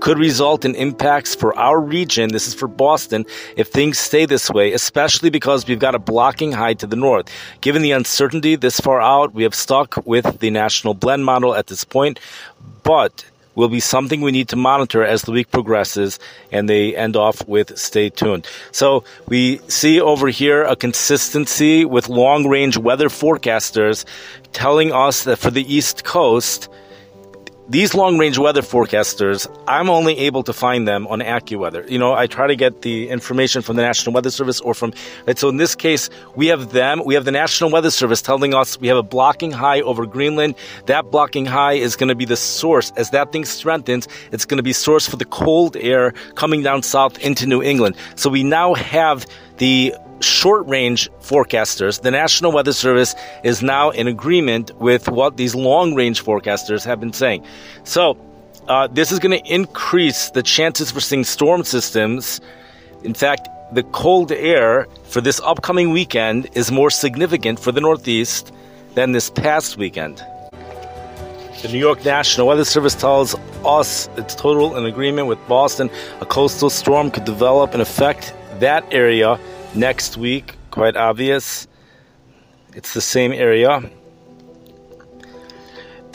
could 0.00 0.18
result 0.18 0.64
in 0.64 0.74
impacts 0.74 1.34
for 1.34 1.56
our 1.58 1.80
region. 1.80 2.30
This 2.30 2.46
is 2.46 2.54
for 2.54 2.68
Boston 2.68 3.26
if 3.56 3.68
things 3.68 3.98
stay 3.98 4.26
this 4.26 4.50
way, 4.50 4.72
especially 4.72 5.30
because 5.30 5.66
we've 5.66 5.78
got 5.78 5.94
a 5.94 5.98
blocking 5.98 6.52
high 6.52 6.74
to 6.74 6.86
the 6.86 6.96
north. 6.96 7.28
Given 7.60 7.82
the 7.82 7.92
uncertainty 7.92 8.56
this 8.56 8.80
far 8.80 9.00
out, 9.00 9.34
we 9.34 9.42
have 9.42 9.54
stuck 9.54 10.06
with 10.06 10.40
the 10.40 10.50
national 10.50 10.94
blend 10.94 11.24
model 11.24 11.54
at 11.54 11.66
this 11.66 11.84
point 11.84 12.20
but 12.88 13.26
will 13.54 13.68
be 13.68 13.80
something 13.80 14.22
we 14.22 14.32
need 14.32 14.48
to 14.48 14.56
monitor 14.56 15.04
as 15.04 15.20
the 15.22 15.30
week 15.30 15.50
progresses. 15.50 16.18
And 16.50 16.70
they 16.70 16.96
end 16.96 17.16
off 17.16 17.46
with 17.46 17.76
stay 17.76 18.08
tuned. 18.08 18.46
So 18.72 19.04
we 19.26 19.58
see 19.68 20.00
over 20.00 20.28
here 20.28 20.62
a 20.62 20.74
consistency 20.74 21.84
with 21.84 22.08
long 22.08 22.48
range 22.48 22.78
weather 22.78 23.10
forecasters 23.10 24.06
telling 24.54 24.90
us 24.90 25.24
that 25.24 25.36
for 25.36 25.50
the 25.50 25.70
East 25.70 26.04
Coast, 26.04 26.70
these 27.68 27.94
long 27.94 28.16
range 28.16 28.38
weather 28.38 28.62
forecasters, 28.62 29.46
I'm 29.66 29.90
only 29.90 30.18
able 30.18 30.42
to 30.44 30.54
find 30.54 30.88
them 30.88 31.06
on 31.06 31.20
AccuWeather. 31.20 31.88
You 31.90 31.98
know, 31.98 32.14
I 32.14 32.26
try 32.26 32.46
to 32.46 32.56
get 32.56 32.80
the 32.80 33.10
information 33.10 33.60
from 33.60 33.76
the 33.76 33.82
National 33.82 34.14
Weather 34.14 34.30
Service 34.30 34.58
or 34.60 34.72
from, 34.72 34.94
so 35.36 35.50
in 35.50 35.58
this 35.58 35.74
case, 35.74 36.08
we 36.34 36.46
have 36.46 36.72
them, 36.72 37.02
we 37.04 37.14
have 37.14 37.26
the 37.26 37.30
National 37.30 37.70
Weather 37.70 37.90
Service 37.90 38.22
telling 38.22 38.54
us 38.54 38.80
we 38.80 38.88
have 38.88 38.96
a 38.96 39.02
blocking 39.02 39.50
high 39.50 39.82
over 39.82 40.06
Greenland. 40.06 40.54
That 40.86 41.10
blocking 41.10 41.44
high 41.44 41.74
is 41.74 41.94
going 41.94 42.08
to 42.08 42.14
be 42.14 42.24
the 42.24 42.36
source. 42.36 42.90
As 42.96 43.10
that 43.10 43.32
thing 43.32 43.44
strengthens, 43.44 44.08
it's 44.32 44.46
going 44.46 44.56
to 44.56 44.62
be 44.62 44.72
source 44.72 45.06
for 45.06 45.16
the 45.16 45.26
cold 45.26 45.76
air 45.76 46.12
coming 46.36 46.62
down 46.62 46.82
south 46.82 47.18
into 47.18 47.46
New 47.46 47.62
England. 47.62 47.96
So 48.16 48.30
we 48.30 48.44
now 48.44 48.74
have 48.74 49.26
the 49.58 49.94
short 50.20 50.66
range 50.66 51.10
forecasters, 51.20 52.02
the 52.02 52.10
National 52.10 52.52
Weather 52.52 52.72
Service 52.72 53.14
is 53.44 53.62
now 53.62 53.90
in 53.90 54.06
agreement 54.08 54.74
with 54.76 55.08
what 55.08 55.36
these 55.36 55.54
long 55.54 55.94
range 55.94 56.24
forecasters 56.24 56.84
have 56.84 57.00
been 57.00 57.12
saying. 57.12 57.44
So, 57.84 58.16
uh, 58.68 58.86
this 58.88 59.12
is 59.12 59.18
going 59.18 59.42
to 59.42 59.52
increase 59.52 60.30
the 60.30 60.42
chances 60.42 60.90
for 60.90 61.00
seeing 61.00 61.24
storm 61.24 61.64
systems. 61.64 62.40
In 63.02 63.14
fact, 63.14 63.48
the 63.72 63.82
cold 63.82 64.30
air 64.32 64.86
for 65.04 65.20
this 65.20 65.40
upcoming 65.40 65.90
weekend 65.90 66.48
is 66.54 66.70
more 66.70 66.90
significant 66.90 67.58
for 67.60 67.72
the 67.72 67.80
Northeast 67.80 68.52
than 68.94 69.12
this 69.12 69.30
past 69.30 69.76
weekend. 69.76 70.22
The 71.62 71.68
New 71.68 71.78
York 71.78 72.04
National 72.04 72.46
Weather 72.46 72.64
Service 72.64 72.94
tells 72.94 73.34
us 73.64 74.08
it's 74.16 74.34
total 74.34 74.76
in 74.76 74.86
agreement 74.86 75.26
with 75.28 75.38
Boston. 75.48 75.90
A 76.20 76.26
coastal 76.26 76.70
storm 76.70 77.10
could 77.10 77.24
develop 77.24 77.72
and 77.72 77.82
affect 77.82 78.32
that 78.60 78.84
area 78.92 79.38
next 79.78 80.16
week. 80.16 80.56
Quite 80.70 80.96
obvious. 80.96 81.66
It's 82.74 82.92
the 82.94 83.00
same 83.00 83.32
area. 83.32 83.90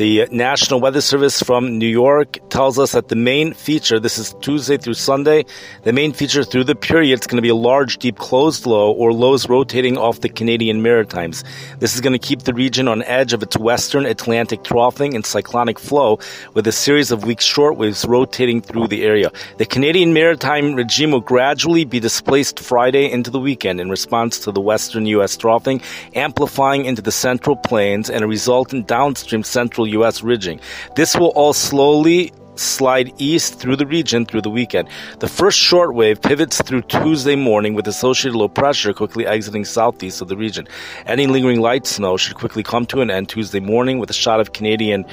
The 0.03 0.27
National 0.31 0.81
Weather 0.81 0.99
Service 0.99 1.41
from 1.41 1.77
New 1.77 1.87
York 1.87 2.37
tells 2.49 2.77
us 2.77 2.91
that 2.91 3.07
the 3.07 3.15
main 3.15 3.53
feature, 3.53 4.01
this 4.01 4.17
is 4.17 4.35
Tuesday 4.41 4.75
through 4.75 4.95
Sunday, 4.95 5.45
the 5.83 5.93
main 5.93 6.11
feature 6.11 6.43
through 6.43 6.65
the 6.65 6.75
period 6.75 7.21
is 7.21 7.25
going 7.25 7.37
to 7.37 7.41
be 7.41 7.47
a 7.47 7.55
large, 7.55 7.99
deep 7.99 8.17
closed 8.17 8.65
low 8.65 8.91
or 8.91 9.13
lows 9.13 9.47
rotating 9.47 9.97
off 9.97 10.19
the 10.19 10.27
Canadian 10.27 10.81
Maritimes. 10.81 11.45
This 11.79 11.95
is 11.95 12.01
going 12.01 12.11
to 12.11 12.19
keep 12.19 12.41
the 12.41 12.53
region 12.53 12.89
on 12.89 13.01
edge 13.03 13.31
of 13.31 13.41
its 13.41 13.57
western 13.57 14.05
Atlantic 14.05 14.65
troughing 14.65 15.15
and 15.15 15.25
cyclonic 15.25 15.79
flow 15.79 16.19
with 16.53 16.67
a 16.67 16.73
series 16.73 17.09
of 17.09 17.23
weak 17.23 17.39
shortwaves 17.39 18.05
rotating 18.05 18.59
through 18.59 18.89
the 18.89 19.05
area. 19.05 19.31
The 19.57 19.65
Canadian 19.65 20.11
Maritime 20.11 20.75
regime 20.75 21.11
will 21.11 21.21
gradually 21.21 21.85
be 21.85 22.01
displaced 22.01 22.59
Friday 22.59 23.09
into 23.09 23.31
the 23.31 23.39
weekend 23.39 23.79
in 23.79 23.89
response 23.89 24.39
to 24.39 24.51
the 24.51 24.59
western 24.59 25.05
U.S. 25.05 25.37
troughing, 25.37 25.81
amplifying 26.13 26.83
into 26.83 27.01
the 27.01 27.13
central 27.13 27.55
plains 27.55 28.09
and 28.09 28.21
a 28.21 28.27
resultant 28.27 28.85
downstream 28.85 29.43
central 29.43 29.92
U.S. 29.93 30.23
ridging. 30.23 30.59
This 30.95 31.15
will 31.15 31.29
all 31.29 31.53
slowly 31.53 32.31
slide 32.55 33.11
east 33.17 33.59
through 33.59 33.75
the 33.75 33.85
region 33.85 34.25
through 34.25 34.41
the 34.41 34.49
weekend. 34.49 34.87
The 35.19 35.27
first 35.27 35.59
shortwave 35.59 36.21
pivots 36.21 36.61
through 36.61 36.83
Tuesday 36.83 37.35
morning 37.35 37.73
with 37.73 37.87
associated 37.87 38.37
low 38.37 38.47
pressure 38.47 38.93
quickly 38.93 39.25
exiting 39.25 39.65
southeast 39.65 40.21
of 40.21 40.27
the 40.27 40.37
region. 40.37 40.67
Any 41.05 41.27
lingering 41.27 41.61
light 41.61 41.87
snow 41.87 42.17
should 42.17 42.35
quickly 42.35 42.63
come 42.63 42.85
to 42.87 43.01
an 43.01 43.09
end 43.09 43.29
Tuesday 43.29 43.59
morning 43.59 43.99
with 43.99 44.09
a 44.09 44.13
shot 44.13 44.39
of 44.39 44.53
Canadian 44.53 45.05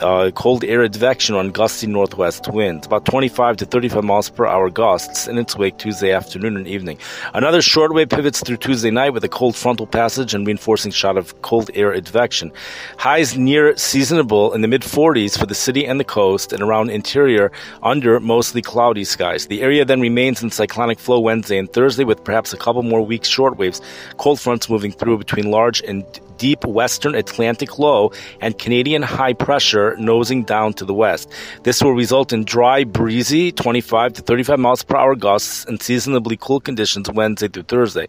uh, 0.00 0.30
cold 0.32 0.64
air 0.64 0.82
advection 0.82 1.34
on 1.34 1.50
gusty 1.50 1.86
northwest 1.86 2.48
winds, 2.48 2.86
about 2.86 3.04
25 3.04 3.56
to 3.58 3.66
35 3.66 4.04
miles 4.04 4.30
per 4.30 4.46
hour 4.46 4.70
gusts 4.70 5.26
in 5.28 5.38
its 5.38 5.56
wake 5.56 5.78
Tuesday 5.78 6.12
afternoon 6.12 6.56
and 6.56 6.66
evening. 6.66 6.98
Another 7.34 7.58
shortwave 7.58 8.10
pivots 8.10 8.42
through 8.42 8.56
Tuesday 8.58 8.90
night 8.90 9.10
with 9.10 9.24
a 9.24 9.28
cold 9.28 9.56
frontal 9.56 9.86
passage 9.86 10.34
and 10.34 10.46
reinforcing 10.46 10.92
shot 10.92 11.16
of 11.16 11.40
cold 11.42 11.70
air 11.74 11.92
advection. 11.92 12.52
Highs 12.98 13.36
near 13.36 13.76
seasonable 13.76 14.54
in 14.54 14.60
the 14.60 14.68
mid 14.68 14.82
40s 14.82 15.38
for 15.38 15.46
the 15.46 15.54
city 15.54 15.86
and 15.86 15.98
the 15.98 16.04
coast 16.04 16.52
and 16.52 16.62
around 16.62 16.90
interior 16.90 17.50
under 17.82 18.20
mostly 18.20 18.62
cloudy 18.62 19.04
skies. 19.04 19.46
The 19.46 19.62
area 19.62 19.84
then 19.84 20.00
remains 20.00 20.42
in 20.42 20.50
cyclonic 20.50 20.98
flow 20.98 21.20
Wednesday 21.20 21.58
and 21.58 21.72
Thursday 21.72 22.04
with 22.04 22.24
perhaps 22.24 22.52
a 22.52 22.56
couple 22.56 22.82
more 22.82 23.04
weak 23.04 23.22
shortwaves, 23.22 23.80
cold 24.16 24.40
fronts 24.40 24.68
moving 24.68 24.92
through 24.92 25.18
between 25.18 25.50
large 25.50 25.82
and 25.82 26.04
deep 26.38 26.64
western 26.64 27.14
Atlantic 27.14 27.78
low 27.78 28.12
and 28.40 28.58
Canadian 28.58 29.02
high 29.02 29.34
pressure 29.34 29.96
nosing 29.98 30.44
down 30.44 30.72
to 30.74 30.84
the 30.84 30.94
west. 30.94 31.30
This 31.64 31.82
will 31.82 31.92
result 31.92 32.32
in 32.32 32.44
dry, 32.44 32.84
breezy 32.84 33.52
25 33.52 34.14
to 34.14 34.22
35 34.22 34.58
miles 34.58 34.82
per 34.82 34.96
hour 34.96 35.14
gusts 35.16 35.64
and 35.66 35.82
seasonably 35.82 36.36
cool 36.36 36.60
conditions 36.60 37.10
Wednesday 37.10 37.48
through 37.48 37.64
Thursday. 37.64 38.06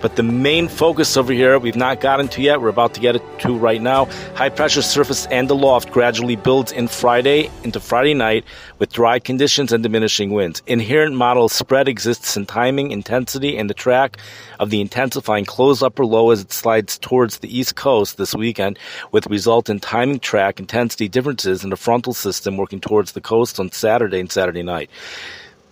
But 0.00 0.16
the 0.16 0.22
main 0.22 0.68
focus 0.68 1.16
over 1.16 1.32
here, 1.32 1.58
we've 1.58 1.76
not 1.76 2.00
gotten 2.00 2.28
to 2.28 2.42
yet, 2.42 2.60
we're 2.60 2.68
about 2.68 2.94
to 2.94 3.00
get 3.00 3.16
it 3.16 3.22
to 3.40 3.56
right 3.56 3.82
now. 3.82 4.06
High 4.34 4.48
pressure 4.48 4.82
surface 4.82 5.26
and 5.26 5.50
aloft 5.50 5.90
gradually 5.90 6.36
builds 6.36 6.72
in 6.72 6.88
Friday 6.88 7.50
into 7.64 7.80
Friday 7.80 8.14
night 8.14 8.44
with 8.78 8.92
dry 8.92 9.18
conditions 9.18 9.72
and 9.72 9.82
diminishing 9.82 10.30
winds. 10.30 10.62
Inherent 10.66 11.14
model 11.14 11.48
spread 11.48 11.88
exists 11.88 12.36
in 12.36 12.46
timing, 12.46 12.90
intensity, 12.90 13.58
and 13.58 13.68
the 13.68 13.74
track 13.74 14.16
of 14.58 14.70
the 14.70 14.80
intensifying 14.80 15.44
close 15.44 15.82
upper 15.82 16.06
low 16.06 16.30
as 16.30 16.40
it 16.40 16.52
slides 16.52 16.98
towards 16.98 17.38
the 17.38 17.48
east 17.48 17.57
coast 17.72 18.16
this 18.16 18.34
weekend, 18.34 18.78
with 19.12 19.26
resultant 19.26 19.82
timing 19.82 20.20
track 20.20 20.58
intensity 20.58 21.08
differences 21.08 21.64
in 21.64 21.70
the 21.70 21.76
frontal 21.76 22.14
system 22.14 22.56
working 22.56 22.80
towards 22.80 23.12
the 23.12 23.20
coast 23.20 23.58
on 23.60 23.72
Saturday 23.72 24.20
and 24.20 24.30
Saturday 24.30 24.62
night. 24.62 24.90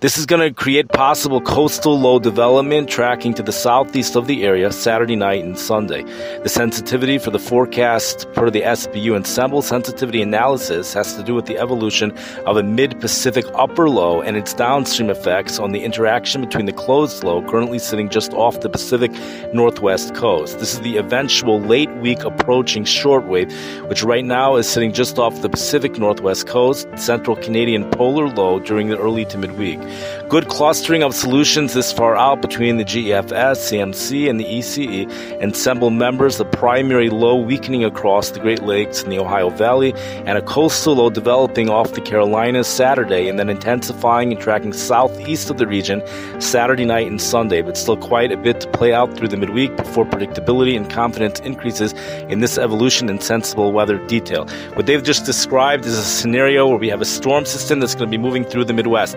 This 0.00 0.18
is 0.18 0.26
going 0.26 0.42
to 0.42 0.52
create 0.52 0.88
possible 0.88 1.40
coastal 1.40 1.98
low 1.98 2.18
development 2.18 2.87
tracking 2.87 3.32
to 3.32 3.42
the 3.42 3.50
southeast 3.50 4.14
of 4.14 4.26
the 4.26 4.44
area 4.44 4.70
Saturday 4.70 5.16
night 5.16 5.42
and 5.42 5.59
Sunday. 5.59 6.02
The 6.42 6.50
sensitivity 6.50 7.16
for 7.16 7.30
the 7.30 7.38
forecast 7.38 8.30
per 8.35 8.50
the 8.50 8.61
SBU 8.61 9.16
ensemble 9.16 9.62
sensitivity 9.62 10.20
analysis 10.20 10.92
has 10.92 11.14
to 11.14 11.22
do 11.22 11.35
with 11.35 11.46
the 11.46 11.56
evolution 11.56 12.11
of 12.44 12.59
a 12.59 12.62
mid 12.62 13.00
Pacific 13.00 13.46
upper 13.54 13.88
low 13.88 14.20
and 14.20 14.37
its 14.37 14.52
downstream 14.52 15.09
effects 15.09 15.59
on 15.59 15.72
the 15.72 15.82
interaction 15.82 16.42
between 16.42 16.66
the 16.66 16.74
closed 16.74 17.24
low 17.24 17.40
currently 17.48 17.78
sitting 17.78 18.11
just 18.11 18.35
off 18.35 18.61
the 18.61 18.68
Pacific 18.68 19.11
northwest 19.54 20.14
coast. 20.14 20.59
This 20.59 20.74
is 20.74 20.80
the 20.80 20.98
eventual 20.98 21.59
late 21.59 21.90
week 22.02 22.22
approaching 22.22 22.85
shortwave, 22.85 23.50
which 23.88 24.02
right 24.02 24.26
now 24.26 24.56
is 24.56 24.68
sitting 24.68 24.92
just 24.92 25.18
off 25.18 25.40
the 25.40 25.48
Pacific 25.48 25.98
northwest 25.98 26.46
coast, 26.46 26.87
central 26.96 27.35
Canadian 27.35 27.90
polar 27.92 28.28
low 28.28 28.61
during 28.61 28.88
the 28.88 28.98
early 28.98 29.24
to 29.24 29.38
midweek. 29.38 29.86
Good 30.29 30.49
clustering 30.49 31.03
of 31.03 31.14
solutions 31.14 31.75
this 31.75 31.92
far 31.92 32.16
out 32.16 32.42
between 32.42 32.79
the 32.79 32.85
GEFS, 32.85 33.59
CMC, 33.70 34.29
and 34.29 34.40
the 34.40 34.44
ECE 34.44 35.42
ensemble 35.42 35.90
members 35.90 36.38
the 36.38 36.44
primary 36.44 37.11
low 37.11 37.37
weakening 37.37 37.85
across 37.85 38.31
the 38.31 38.40
Great 38.40 38.62
Lakes 38.62 39.03
and 39.03 39.12
the 39.12 39.18
Ohio 39.18 39.51
Valley, 39.51 39.92
and 40.27 40.37
a 40.37 40.42
coastal 40.42 40.96
low 40.96 41.11
developing 41.11 41.70
off 41.70 41.92
the 41.92 42.01
Carolinas 42.01 42.66
Saturday, 42.66 43.29
and 43.29 43.38
then 43.38 43.49
intensifying 43.49 44.33
and 44.33 44.40
tracking 44.40 44.72
southeast 44.72 45.51
of 45.51 45.59
the 45.59 45.66
region 45.66 46.03
Saturday 46.40 46.85
night 46.85 47.07
and 47.07 47.20
Sunday, 47.20 47.62
but 47.62 47.77
still 47.77 47.96
quite 47.96 48.33
a 48.33 48.37
bit 48.37 48.61
to 48.61 48.68
play 48.70 48.92
out 48.92 49.16
through 49.16 49.29
the 49.29 49.37
midweek 49.37 49.77
before 49.77 50.05
predictability 50.05 50.77
and 50.77 50.90
confidence 50.90 51.40
increases 51.40 51.92
in 52.29 52.40
this 52.40 52.59
evolution 52.59 53.09
and 53.09 53.22
sensible 53.22 53.72
weather 53.72 53.99
detail. 54.07 54.46
What 54.75 54.87
they've 54.87 55.03
just 55.03 55.25
described 55.25 55.87
is 55.87 55.96
a 55.96 56.05
scenario 56.05 56.66
where 56.66 56.79
we 56.79 56.88
have 56.88 57.01
a 57.01 57.05
storm 57.05 57.44
system 57.44 57.81
that's 57.81 57.94
going 57.94 58.11
to 58.11 58.18
be 58.18 58.22
moving 58.22 58.44
through 58.44 58.64
the 58.64 58.72
Midwest. 58.72 59.16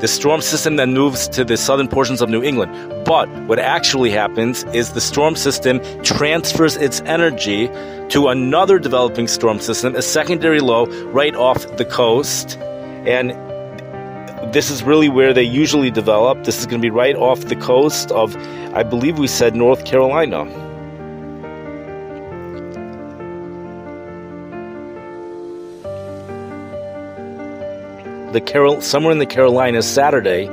The 0.00 0.08
storm 0.08 0.40
system 0.40 0.76
then 0.76 0.94
moves 0.94 1.28
to 1.28 1.44
the 1.44 1.58
southern 1.58 1.86
portions 1.86 2.22
of 2.22 2.30
New 2.30 2.42
England. 2.42 2.72
But 3.04 3.28
what 3.42 3.58
actually 3.58 4.10
happens 4.10 4.64
is 4.72 4.92
the 4.92 5.00
storm 5.00 5.36
system 5.36 5.78
transfers 6.02 6.76
its 6.76 7.02
energy 7.02 7.68
to 8.08 8.28
another 8.28 8.78
developing 8.78 9.28
storm 9.28 9.60
system, 9.60 9.94
a 9.94 10.00
secondary 10.00 10.60
low 10.60 10.86
right 11.12 11.34
off 11.34 11.66
the 11.76 11.84
coast. 11.84 12.56
And 13.06 13.32
this 14.54 14.70
is 14.70 14.82
really 14.82 15.10
where 15.10 15.34
they 15.34 15.42
usually 15.42 15.90
develop. 15.90 16.44
This 16.44 16.60
is 16.60 16.66
going 16.66 16.80
to 16.80 16.86
be 16.86 16.90
right 16.90 17.16
off 17.16 17.40
the 17.42 17.56
coast 17.56 18.10
of, 18.10 18.34
I 18.74 18.82
believe 18.82 19.18
we 19.18 19.26
said 19.26 19.54
North 19.54 19.84
Carolina. 19.84 20.69
The 28.32 28.40
Carol 28.40 28.80
somewhere 28.80 29.12
in 29.12 29.18
the 29.18 29.26
Carolinas 29.26 29.86
Saturday. 29.86 30.46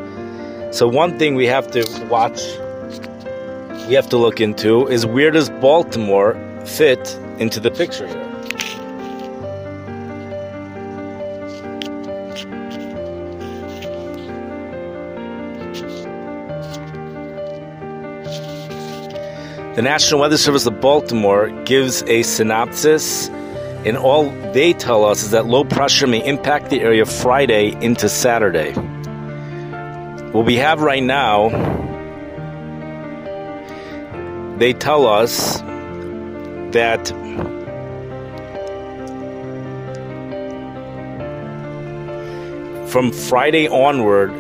So 0.71 0.87
one 0.87 1.19
thing 1.19 1.35
we 1.35 1.45
have 1.45 1.69
to 1.71 1.83
watch, 2.09 2.41
we 3.87 3.93
have 3.93 4.09
to 4.09 4.17
look 4.17 4.41
into 4.41 4.87
is 4.87 5.05
where 5.05 5.31
does 5.31 5.49
Baltimore 5.49 6.35
fit 6.65 7.15
into 7.37 7.59
the 7.59 7.71
picture 7.71 8.07
here? 8.07 8.23
The 19.75 19.83
National 19.83 20.21
Weather 20.21 20.37
Service 20.37 20.65
of 20.65 20.81
Baltimore 20.81 21.49
gives 21.63 22.01
a 22.07 22.23
synopsis 22.23 23.29
and 23.85 23.97
all 23.97 24.29
they 24.53 24.73
tell 24.73 25.05
us 25.05 25.23
is 25.23 25.31
that 25.31 25.45
low 25.45 25.63
pressure 25.63 26.07
may 26.07 26.25
impact 26.25 26.69
the 26.69 26.81
area 26.81 27.05
Friday 27.05 27.71
into 27.81 28.09
Saturday. 28.09 28.73
What 30.31 30.45
we 30.45 30.55
have 30.55 30.81
right 30.81 31.03
now, 31.03 31.49
they 34.57 34.73
tell 34.73 35.05
us 35.05 35.61
that 36.71 37.13
From 42.87 43.11
Friday 43.11 43.67
onward, 43.67 44.31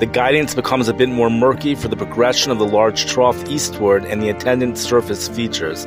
the 0.00 0.06
guidance 0.06 0.54
becomes 0.54 0.88
a 0.88 0.94
bit 0.94 1.10
more 1.10 1.28
murky 1.28 1.74
for 1.74 1.88
the 1.88 1.94
progression 1.94 2.50
of 2.50 2.58
the 2.58 2.64
large 2.64 3.04
trough 3.04 3.46
eastward 3.48 4.06
and 4.06 4.22
the 4.22 4.30
attendant 4.30 4.78
surface 4.78 5.28
features. 5.28 5.86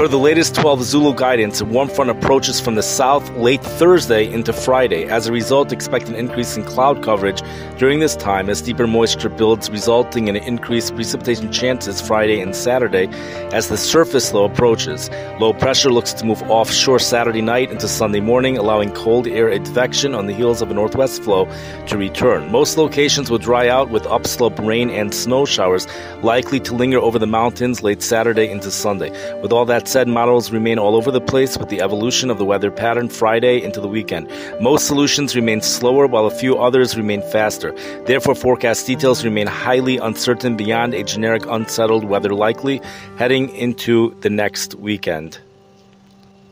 Per 0.00 0.08
the 0.08 0.16
latest 0.16 0.54
12 0.54 0.82
Zulu 0.82 1.14
guidance, 1.14 1.60
a 1.60 1.64
warm 1.66 1.86
front 1.86 2.08
approaches 2.08 2.58
from 2.58 2.74
the 2.74 2.82
south 2.82 3.28
late 3.36 3.62
Thursday 3.62 4.32
into 4.32 4.50
Friday. 4.50 5.04
As 5.04 5.26
a 5.26 5.32
result, 5.32 5.72
expect 5.72 6.08
an 6.08 6.14
increase 6.14 6.56
in 6.56 6.64
cloud 6.64 7.02
coverage 7.02 7.42
during 7.76 8.00
this 8.00 8.16
time 8.16 8.48
as 8.48 8.62
deeper 8.62 8.86
moisture 8.86 9.28
builds, 9.28 9.68
resulting 9.68 10.28
in 10.28 10.36
increased 10.36 10.94
precipitation 10.94 11.52
chances 11.52 12.00
Friday 12.00 12.40
and 12.40 12.56
Saturday 12.56 13.08
as 13.52 13.68
the 13.68 13.76
surface 13.76 14.32
low 14.32 14.46
approaches. 14.46 15.10
Low 15.38 15.52
pressure 15.52 15.92
looks 15.92 16.14
to 16.14 16.24
move 16.24 16.42
offshore 16.44 16.98
Saturday 16.98 17.42
night 17.42 17.70
into 17.70 17.86
Sunday 17.86 18.20
morning, 18.20 18.56
allowing 18.56 18.92
cold 18.92 19.26
air 19.26 19.50
advection 19.50 20.14
on 20.14 20.28
the 20.28 20.32
heels 20.32 20.62
of 20.62 20.70
a 20.70 20.74
northwest 20.74 21.22
flow 21.22 21.46
to 21.88 21.98
return. 21.98 22.50
Most 22.50 22.78
locations 22.78 23.30
will 23.30 23.36
dry 23.36 23.68
out 23.68 23.90
with 23.90 24.06
upslope 24.06 24.58
rain 24.60 24.88
and 24.88 25.12
snow 25.12 25.44
showers 25.44 25.86
likely 26.22 26.58
to 26.60 26.74
linger 26.74 26.98
over 26.98 27.18
the 27.18 27.26
mountains 27.26 27.82
late 27.82 28.00
Saturday 28.00 28.50
into 28.50 28.70
Sunday. 28.70 29.10
With 29.42 29.52
all 29.52 29.66
that 29.66 29.89
said, 29.90 30.06
models 30.06 30.52
remain 30.52 30.78
all 30.78 30.94
over 30.94 31.10
the 31.10 31.20
place 31.20 31.58
with 31.58 31.68
the 31.68 31.80
evolution 31.80 32.30
of 32.30 32.38
the 32.38 32.44
weather 32.44 32.70
pattern 32.70 33.08
Friday 33.08 33.60
into 33.60 33.80
the 33.80 33.88
weekend. 33.88 34.30
Most 34.60 34.86
solutions 34.86 35.34
remain 35.34 35.60
slower 35.60 36.06
while 36.06 36.26
a 36.26 36.30
few 36.30 36.56
others 36.56 36.96
remain 36.96 37.22
faster. 37.32 37.72
Therefore, 38.06 38.36
forecast 38.36 38.86
details 38.86 39.24
remain 39.24 39.48
highly 39.48 39.96
uncertain 39.96 40.56
beyond 40.56 40.94
a 40.94 41.02
generic 41.02 41.44
unsettled 41.46 42.04
weather 42.04 42.32
likely 42.32 42.80
heading 43.16 43.48
into 43.56 44.14
the 44.20 44.30
next 44.30 44.76
weekend. 44.76 45.40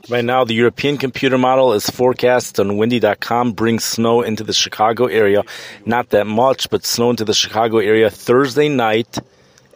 Right 0.09 0.25
now, 0.25 0.43
the 0.45 0.55
European 0.55 0.97
computer 0.97 1.39
model 1.39 1.75
is 1.75 1.89
forecast 1.89 2.59
on 2.59 2.77
windy.com 2.77 3.53
brings 3.53 3.85
snow 3.85 4.23
into 4.23 4.43
the 4.43 4.55
Chicago 4.55 5.07
area. 5.07 5.43
Not 5.85 6.09
that 6.11 6.27
much, 6.27 6.71
but 6.71 6.85
snow 6.85 7.11
into 7.11 7.25
the 7.25 7.35
Chicago 7.35 7.79
area 7.79 8.11
Thursday 8.11 8.69
night 8.69 9.19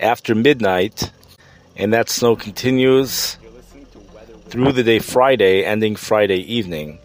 after 0.00 0.34
midnight. 0.34 1.12
And 1.76 1.92
that 1.92 2.08
snow 2.08 2.34
continues 2.34 3.36
through 4.52 4.70
the 4.70 4.82
day 4.82 4.98
Friday, 4.98 5.64
ending 5.64 5.96
Friday 5.96 6.40
evening. 6.40 6.98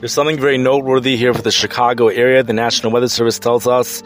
There's 0.00 0.12
something 0.12 0.40
very 0.40 0.58
noteworthy 0.58 1.16
here 1.16 1.32
for 1.32 1.40
the 1.40 1.52
Chicago 1.52 2.08
area. 2.08 2.42
The 2.42 2.52
National 2.52 2.90
Weather 2.90 3.06
Service 3.06 3.38
tells 3.38 3.68
us 3.68 4.02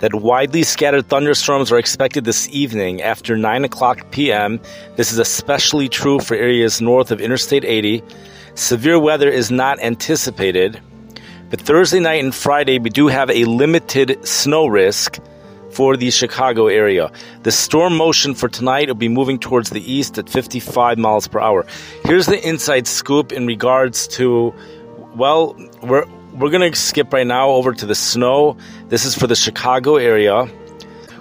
that 0.00 0.12
widely 0.12 0.64
scattered 0.64 1.06
thunderstorms 1.06 1.70
are 1.70 1.78
expected 1.78 2.24
this 2.24 2.48
evening 2.48 3.02
after 3.02 3.36
9 3.36 3.64
o'clock 3.64 4.10
p.m. 4.10 4.60
This 4.96 5.12
is 5.12 5.20
especially 5.20 5.88
true 5.88 6.18
for 6.18 6.34
areas 6.34 6.80
north 6.80 7.12
of 7.12 7.20
Interstate 7.20 7.64
80. 7.64 8.02
Severe 8.56 8.98
weather 8.98 9.28
is 9.28 9.52
not 9.52 9.78
anticipated, 9.78 10.80
but 11.50 11.60
Thursday 11.60 12.00
night 12.00 12.24
and 12.24 12.34
Friday 12.34 12.80
we 12.80 12.90
do 12.90 13.06
have 13.06 13.30
a 13.30 13.44
limited 13.44 14.26
snow 14.26 14.66
risk 14.66 15.20
for 15.70 15.96
the 15.96 16.10
Chicago 16.10 16.66
area. 16.66 17.10
The 17.42 17.52
storm 17.52 17.96
motion 17.96 18.34
for 18.34 18.48
tonight 18.48 18.88
will 18.88 18.94
be 18.94 19.08
moving 19.08 19.38
towards 19.38 19.70
the 19.70 19.92
east 19.92 20.18
at 20.18 20.28
55 20.28 20.98
miles 20.98 21.28
per 21.28 21.40
hour. 21.40 21.66
Here's 22.04 22.26
the 22.26 22.46
inside 22.46 22.86
scoop 22.86 23.32
in 23.32 23.46
regards 23.46 24.08
to, 24.08 24.54
well, 25.14 25.56
we're 25.82 26.06
we're 26.34 26.50
gonna 26.50 26.74
skip 26.74 27.12
right 27.12 27.26
now 27.26 27.50
over 27.50 27.72
to 27.72 27.86
the 27.86 27.94
snow. 27.94 28.56
This 28.88 29.04
is 29.04 29.14
for 29.14 29.26
the 29.26 29.34
Chicago 29.34 29.96
area. 29.96 30.48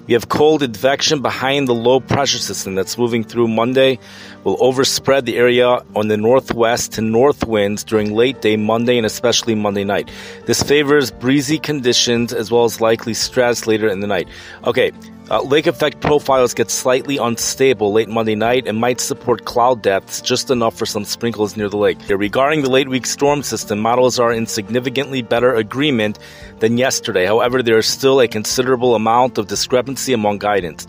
We 0.10 0.14
have 0.14 0.28
cold 0.28 0.64
advection 0.64 1.22
behind 1.22 1.68
the 1.68 1.76
low 1.76 2.00
pressure 2.00 2.40
system 2.40 2.74
that's 2.74 2.98
moving 2.98 3.24
through 3.24 3.48
Monday. 3.48 4.00
Will 4.44 4.58
overspread 4.60 5.28
the 5.28 5.38
area 5.38 5.84
on 5.96 6.08
the 6.08 6.18
northwest 6.18 6.94
to 6.94 7.02
north 7.02 7.46
winds 7.46 7.84
during 7.84 8.16
late 8.16 8.42
day 8.42 8.58
Monday 8.58 8.98
and 8.98 9.06
especially 9.06 9.54
Monday 9.54 9.84
night. 9.84 10.10
This 10.48 10.64
favors 10.64 11.12
breezy 11.12 11.60
conditions 11.60 12.34
as 12.34 12.50
well 12.50 12.64
as 12.64 12.82
likely 12.82 13.14
stratus 13.14 13.68
later 13.68 13.88
in 13.88 14.00
the 14.00 14.08
night. 14.08 14.28
Okay, 14.66 14.92
uh, 15.30 15.42
lake 15.44 15.68
effect 15.68 16.02
profiles 16.02 16.54
get 16.54 16.72
slightly 16.72 17.18
unstable 17.18 17.92
late 17.92 18.10
Monday 18.10 18.36
night 18.36 18.68
and 18.68 18.78
might 18.80 19.00
support 19.00 19.46
cloud 19.46 19.82
depths 19.82 20.22
just 20.22 20.50
enough 20.50 20.76
for 20.76 20.86
some 20.86 21.06
sprinkles 21.06 21.56
near 21.56 21.70
the 21.70 21.78
lake. 21.78 21.98
Regarding 22.10 22.64
the 22.64 22.70
late 22.70 22.90
week 22.90 23.06
storm 23.06 23.44
system, 23.44 23.80
models 23.80 24.20
are 24.20 24.34
in 24.34 24.48
significantly 24.48 25.22
better 25.22 25.54
agreement 25.54 26.18
than 26.60 26.78
yesterday. 26.78 27.26
However, 27.26 27.62
there 27.62 27.78
is 27.78 27.86
still 27.86 28.20
a 28.20 28.28
considerable 28.28 28.96
amount 28.96 29.38
of 29.38 29.48
discrepancy 29.48 30.14
among 30.14 30.40
guidance. 30.40 30.88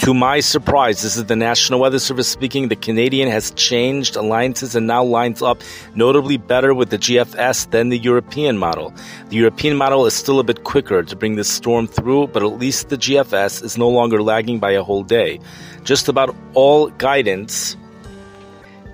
To 0.00 0.14
my 0.14 0.40
surprise, 0.40 1.02
this 1.02 1.18
is 1.18 1.26
the 1.26 1.36
National 1.36 1.78
Weather 1.78 1.98
Service 1.98 2.26
speaking. 2.26 2.68
The 2.68 2.74
Canadian 2.76 3.28
has 3.28 3.50
changed 3.50 4.16
alliances 4.16 4.74
and 4.74 4.86
now 4.86 5.04
lines 5.04 5.42
up 5.42 5.60
notably 5.94 6.38
better 6.38 6.72
with 6.72 6.88
the 6.88 6.96
GFS 6.96 7.70
than 7.70 7.90
the 7.90 7.98
European 7.98 8.56
model. 8.56 8.94
The 9.28 9.36
European 9.36 9.76
model 9.76 10.06
is 10.06 10.14
still 10.14 10.40
a 10.40 10.42
bit 10.42 10.64
quicker 10.64 11.02
to 11.02 11.14
bring 11.14 11.36
this 11.36 11.50
storm 11.50 11.86
through, 11.86 12.28
but 12.28 12.42
at 12.42 12.58
least 12.58 12.88
the 12.88 12.96
GFS 12.96 13.62
is 13.62 13.76
no 13.76 13.90
longer 13.90 14.22
lagging 14.22 14.58
by 14.58 14.70
a 14.70 14.82
whole 14.82 15.02
day. 15.02 15.38
Just 15.84 16.08
about 16.08 16.34
all 16.54 16.88
guidance 16.88 17.76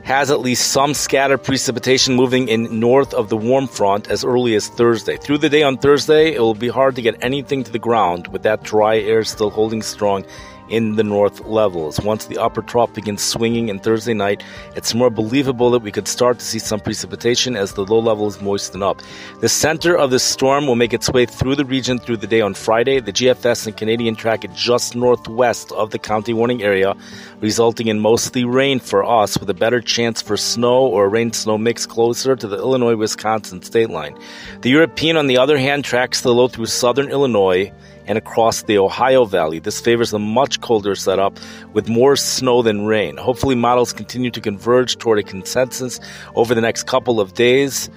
has 0.02 0.30
at 0.30 0.40
least 0.40 0.72
some 0.72 0.92
scattered 0.92 1.38
precipitation 1.38 2.16
moving 2.16 2.48
in 2.48 2.80
north 2.80 3.14
of 3.14 3.28
the 3.28 3.36
warm 3.36 3.68
front 3.68 4.08
as 4.08 4.24
early 4.24 4.56
as 4.56 4.68
Thursday. 4.68 5.16
Through 5.16 5.38
the 5.38 5.48
day 5.48 5.62
on 5.62 5.78
Thursday, 5.78 6.34
it 6.34 6.40
will 6.40 6.54
be 6.54 6.68
hard 6.68 6.96
to 6.96 7.02
get 7.02 7.16
anything 7.24 7.62
to 7.62 7.70
the 7.70 7.78
ground 7.78 8.26
with 8.28 8.42
that 8.42 8.64
dry 8.64 8.98
air 8.98 9.22
still 9.22 9.50
holding 9.50 9.82
strong 9.82 10.24
in 10.68 10.96
the 10.96 11.04
north 11.04 11.40
levels. 11.46 12.00
Once 12.00 12.26
the 12.26 12.38
upper 12.38 12.62
trough 12.62 12.92
begins 12.92 13.22
swinging 13.22 13.68
in 13.68 13.78
Thursday 13.78 14.14
night, 14.14 14.42
it's 14.74 14.94
more 14.94 15.10
believable 15.10 15.70
that 15.70 15.82
we 15.82 15.92
could 15.92 16.08
start 16.08 16.38
to 16.38 16.44
see 16.44 16.58
some 16.58 16.80
precipitation 16.80 17.56
as 17.56 17.74
the 17.74 17.84
low 17.84 17.98
levels 17.98 18.40
moisten 18.40 18.82
up. 18.82 19.00
The 19.40 19.48
center 19.48 19.96
of 19.96 20.10
the 20.10 20.18
storm 20.18 20.66
will 20.66 20.76
make 20.76 20.92
its 20.92 21.10
way 21.10 21.26
through 21.26 21.56
the 21.56 21.64
region 21.64 21.98
through 21.98 22.18
the 22.18 22.26
day 22.26 22.40
on 22.40 22.54
Friday. 22.54 23.00
The 23.00 23.12
GFS 23.12 23.66
and 23.66 23.76
Canadian 23.76 24.16
track 24.16 24.44
it 24.44 24.52
just 24.52 24.96
northwest 24.96 25.72
of 25.72 25.90
the 25.90 25.98
county 25.98 26.32
warning 26.32 26.62
area, 26.62 26.94
resulting 27.40 27.88
in 27.88 28.00
mostly 28.00 28.44
rain 28.44 28.80
for 28.80 29.04
us 29.04 29.38
with 29.38 29.50
a 29.50 29.54
better 29.54 29.80
chance 29.80 30.22
for 30.22 30.36
snow 30.36 30.86
or 30.86 31.08
rain 31.08 31.32
snow 31.32 31.58
mix 31.58 31.86
closer 31.86 32.36
to 32.36 32.46
the 32.46 32.56
Illinois 32.56 32.96
Wisconsin 32.96 33.62
state 33.62 33.90
line. 33.90 34.18
The 34.62 34.70
European, 34.70 35.16
on 35.16 35.26
the 35.26 35.38
other 35.38 35.58
hand, 35.58 35.84
tracks 35.84 36.20
the 36.20 36.34
low 36.34 36.48
through 36.48 36.66
southern 36.66 37.10
Illinois 37.10 37.72
and 38.06 38.16
across 38.18 38.62
the 38.62 38.78
Ohio 38.78 39.24
Valley. 39.24 39.58
This 39.58 39.80
favors 39.80 40.12
a 40.12 40.18
much 40.18 40.60
colder 40.60 40.94
setup 40.94 41.38
with 41.72 41.88
more 41.88 42.16
snow 42.16 42.62
than 42.62 42.86
rain. 42.86 43.16
Hopefully, 43.16 43.54
models 43.54 43.92
continue 43.92 44.30
to 44.30 44.40
converge 44.40 44.98
toward 44.98 45.18
a 45.18 45.22
consensus 45.22 46.00
over 46.34 46.54
the 46.54 46.60
next 46.60 46.86
couple 46.86 47.20
of 47.20 47.34
days, 47.34 47.90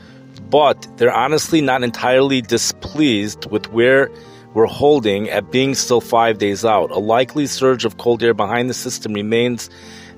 but 0.50 0.88
they're 0.98 1.14
honestly 1.14 1.62
not 1.62 1.84
entirely 1.84 2.42
displeased 2.42 3.50
with 3.52 3.72
where 3.72 4.10
we're 4.54 4.66
holding 4.66 5.30
at 5.30 5.52
being 5.52 5.76
still 5.76 6.02
five 6.02 6.40
days 6.40 6.66
out. 6.66 6.90
A 6.92 7.00
likely 7.00 7.46
surge 7.46 7.86
of 7.86 7.98
cold 7.98 8.24
air 8.24 8.34
behind 8.34 8.70
the 8.70 8.74
system 8.74 9.14
remains. 9.14 9.70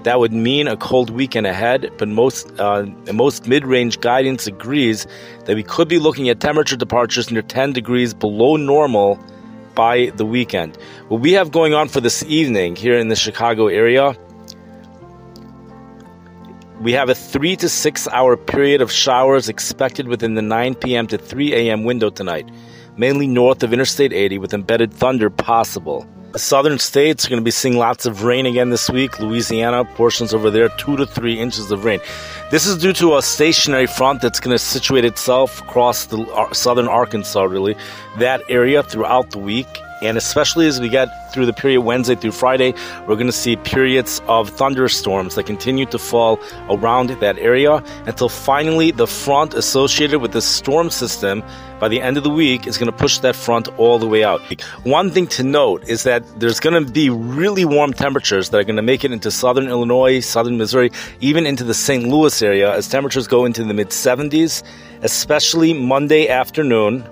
That 0.04 0.20
would 0.20 0.34
mean 0.34 0.68
a 0.68 0.78
cold 0.78 1.10
weekend 1.12 1.46
ahead, 1.46 1.92
but 1.98 2.08
most 2.08 2.52
uh, 2.60 2.86
most 3.14 3.48
mid-range 3.48 4.00
guidance 4.00 4.48
agrees 4.48 5.06
that 5.46 5.56
we 5.56 5.64
could 5.64 5.88
be 5.88 6.00
looking 6.00 6.30
at 6.30 6.40
temperature 6.40 6.76
departures 6.76 7.30
near 7.30 7.44
10 7.44 7.74
degrees 7.74 8.14
below 8.14 8.56
normal 8.56 9.20
by 9.76 10.12
the 10.16 10.26
weekend. 10.26 10.78
What 11.08 11.22
we 11.22 11.34
have 11.34 11.52
going 11.52 11.74
on 11.74 11.88
for 11.88 12.02
this 12.02 12.24
evening 12.24 12.76
here 12.76 12.98
in 12.98 13.08
the 13.08 13.16
Chicago 13.16 13.68
area, 13.68 14.16
we 16.82 16.94
have 16.94 17.10
a 17.10 17.16
three 17.16 17.56
to 17.58 17.70
six 17.70 18.08
hour 18.08 18.36
period 18.36 18.82
of 18.82 18.92
showers 18.92 19.50
expected 19.50 20.08
within 20.08 20.34
the 20.34 20.42
9 20.42 20.76
p.m. 20.76 21.08
to 21.08 21.18
3 21.18 21.54
a.m. 21.54 21.84
window 21.84 22.10
tonight, 22.10 22.50
mainly 22.98 23.28
north 23.28 23.62
of 23.64 23.72
Interstate 23.72 24.14
80 24.14 24.40
with 24.40 24.54
embedded 24.54 24.94
thunder 24.94 25.30
possible. 25.30 26.08
The 26.32 26.40
southern 26.40 26.80
states 26.80 27.26
are 27.26 27.30
going 27.30 27.42
to 27.42 27.44
be 27.44 27.52
seeing 27.52 27.76
lots 27.76 28.06
of 28.06 28.24
rain 28.24 28.46
again 28.46 28.70
this 28.70 28.90
week. 28.90 29.20
Louisiana, 29.20 29.84
portions 29.84 30.34
over 30.34 30.50
there, 30.50 30.70
two 30.70 30.96
to 30.96 31.06
three 31.06 31.38
inches 31.38 31.72
of 31.72 31.84
rain. 31.84 32.00
This 32.52 32.66
is 32.66 32.78
due 32.78 32.94
to 32.94 33.18
a 33.18 33.22
stationary 33.22 33.86
front 33.86 34.22
that's 34.22 34.40
going 34.40 34.54
to 34.54 34.60
situate 34.60 35.04
itself 35.04 35.62
across 35.62 36.06
the 36.06 36.20
uh, 36.20 36.54
southern 36.54 36.88
Arkansas, 36.88 37.44
really, 37.44 37.76
that 38.18 38.42
area 38.48 38.82
throughout 38.82 39.32
the 39.32 39.40
week. 39.40 39.68
And 40.02 40.18
especially 40.18 40.68
as 40.68 40.82
we 40.82 40.90
get 40.90 41.32
through 41.32 41.46
the 41.46 41.54
period 41.54 41.82
Wednesday 41.82 42.16
through 42.16 42.32
Friday, 42.32 42.74
we're 43.08 43.16
going 43.16 43.28
to 43.28 43.32
see 43.32 43.56
periods 43.56 44.22
of 44.28 44.50
thunderstorms 44.50 45.36
that 45.36 45.46
continue 45.46 45.86
to 45.88 46.00
fall 46.00 46.40
around 46.70 47.10
that 47.10 47.38
area 47.38 47.84
until 48.06 48.28
finally 48.28 48.92
the 48.92 49.08
front 49.08 49.54
associated 49.54 50.20
with 50.20 50.32
the 50.32 50.42
storm 50.42 50.90
system 50.90 51.44
by 51.80 51.88
the 51.88 52.00
end 52.00 52.16
of 52.16 52.24
the 52.24 52.30
week 52.30 52.68
is 52.68 52.78
going 52.78 52.92
to 52.92 52.98
push 52.98 53.18
that 53.20 53.36
front 53.36 53.68
all 53.80 53.98
the 53.98 54.08
way 54.08 54.24
out. 54.24 54.40
One 54.84 55.10
thing 55.10 55.26
to 55.28 55.44
note 55.44 55.84
is 55.88 56.04
that 56.04 56.24
there's 56.40 56.60
going 56.60 56.86
to 56.86 56.92
be 56.92 57.10
really 57.10 57.66
warm 57.66 57.92
temperatures 57.92 58.50
that 58.50 58.58
are 58.60 58.64
going 58.64 58.76
to 58.76 58.84
make 58.84 59.04
it 59.04 59.12
into 59.12 59.32
southern 59.32 59.68
Illinois, 59.68 60.20
southern 60.20 60.58
Missouri, 60.58 60.92
even 61.22 61.48
into 61.48 61.64
the 61.64 61.74
St. 61.74 62.08
Louis 62.08 62.42
area 62.42 62.72
as 62.72 62.88
temperatures 62.88 63.28
go 63.28 63.46
into 63.46 63.64
the 63.64 63.74
mid 63.74 63.90
70s, 63.90 64.62
especially 65.02 65.74
Monday 65.74 66.28
afternoon 66.28 67.04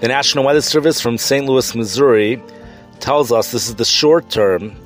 The 0.00 0.06
National 0.06 0.44
Weather 0.44 0.60
Service 0.60 1.00
from 1.00 1.18
St. 1.18 1.44
Louis, 1.44 1.74
Missouri, 1.74 2.40
tells 3.00 3.32
us 3.32 3.50
this 3.50 3.68
is 3.68 3.74
the 3.74 3.84
short 3.84 4.30
term. 4.30 4.76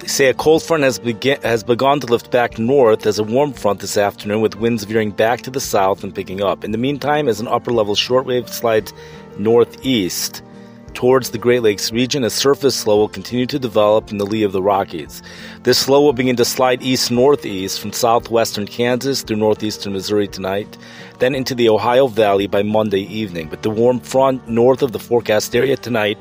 They 0.00 0.06
say 0.06 0.26
a 0.26 0.34
cold 0.34 0.62
front 0.62 0.82
has, 0.82 0.98
begin, 0.98 1.40
has 1.40 1.64
begun 1.64 2.00
to 2.00 2.06
lift 2.06 2.30
back 2.30 2.58
north 2.58 3.06
as 3.06 3.18
a 3.18 3.24
warm 3.24 3.54
front 3.54 3.80
this 3.80 3.96
afternoon, 3.96 4.42
with 4.42 4.56
winds 4.56 4.84
veering 4.84 5.12
back 5.12 5.40
to 5.42 5.50
the 5.50 5.60
south 5.60 6.04
and 6.04 6.14
picking 6.14 6.42
up. 6.42 6.62
In 6.62 6.72
the 6.72 6.78
meantime, 6.78 7.26
as 7.26 7.40
an 7.40 7.48
upper 7.48 7.72
level 7.72 7.94
shortwave 7.94 8.50
slides 8.50 8.92
northeast 9.38 10.42
towards 10.94 11.30
the 11.30 11.38
Great 11.38 11.62
Lakes 11.62 11.90
region, 11.90 12.22
a 12.22 12.30
surface 12.30 12.86
low 12.86 12.98
will 12.98 13.08
continue 13.08 13.46
to 13.46 13.58
develop 13.58 14.10
in 14.10 14.18
the 14.18 14.26
lee 14.26 14.42
of 14.42 14.52
the 14.52 14.62
Rockies. 14.62 15.22
This 15.62 15.88
low 15.88 16.02
will 16.02 16.12
begin 16.12 16.36
to 16.36 16.44
slide 16.44 16.82
east 16.82 17.10
northeast 17.10 17.80
from 17.80 17.92
southwestern 17.92 18.66
Kansas 18.66 19.22
through 19.22 19.36
northeastern 19.36 19.92
Missouri 19.92 20.28
tonight, 20.28 20.76
then 21.22 21.34
into 21.36 21.54
the 21.54 21.68
Ohio 21.68 22.08
Valley 22.08 22.48
by 22.48 22.62
Monday 22.64 23.02
evening. 23.02 23.46
But 23.48 23.62
the 23.62 23.70
warm 23.70 24.00
front 24.00 24.48
north 24.48 24.82
of 24.82 24.90
the 24.90 24.98
forecast 24.98 25.54
area 25.54 25.76
tonight 25.76 26.18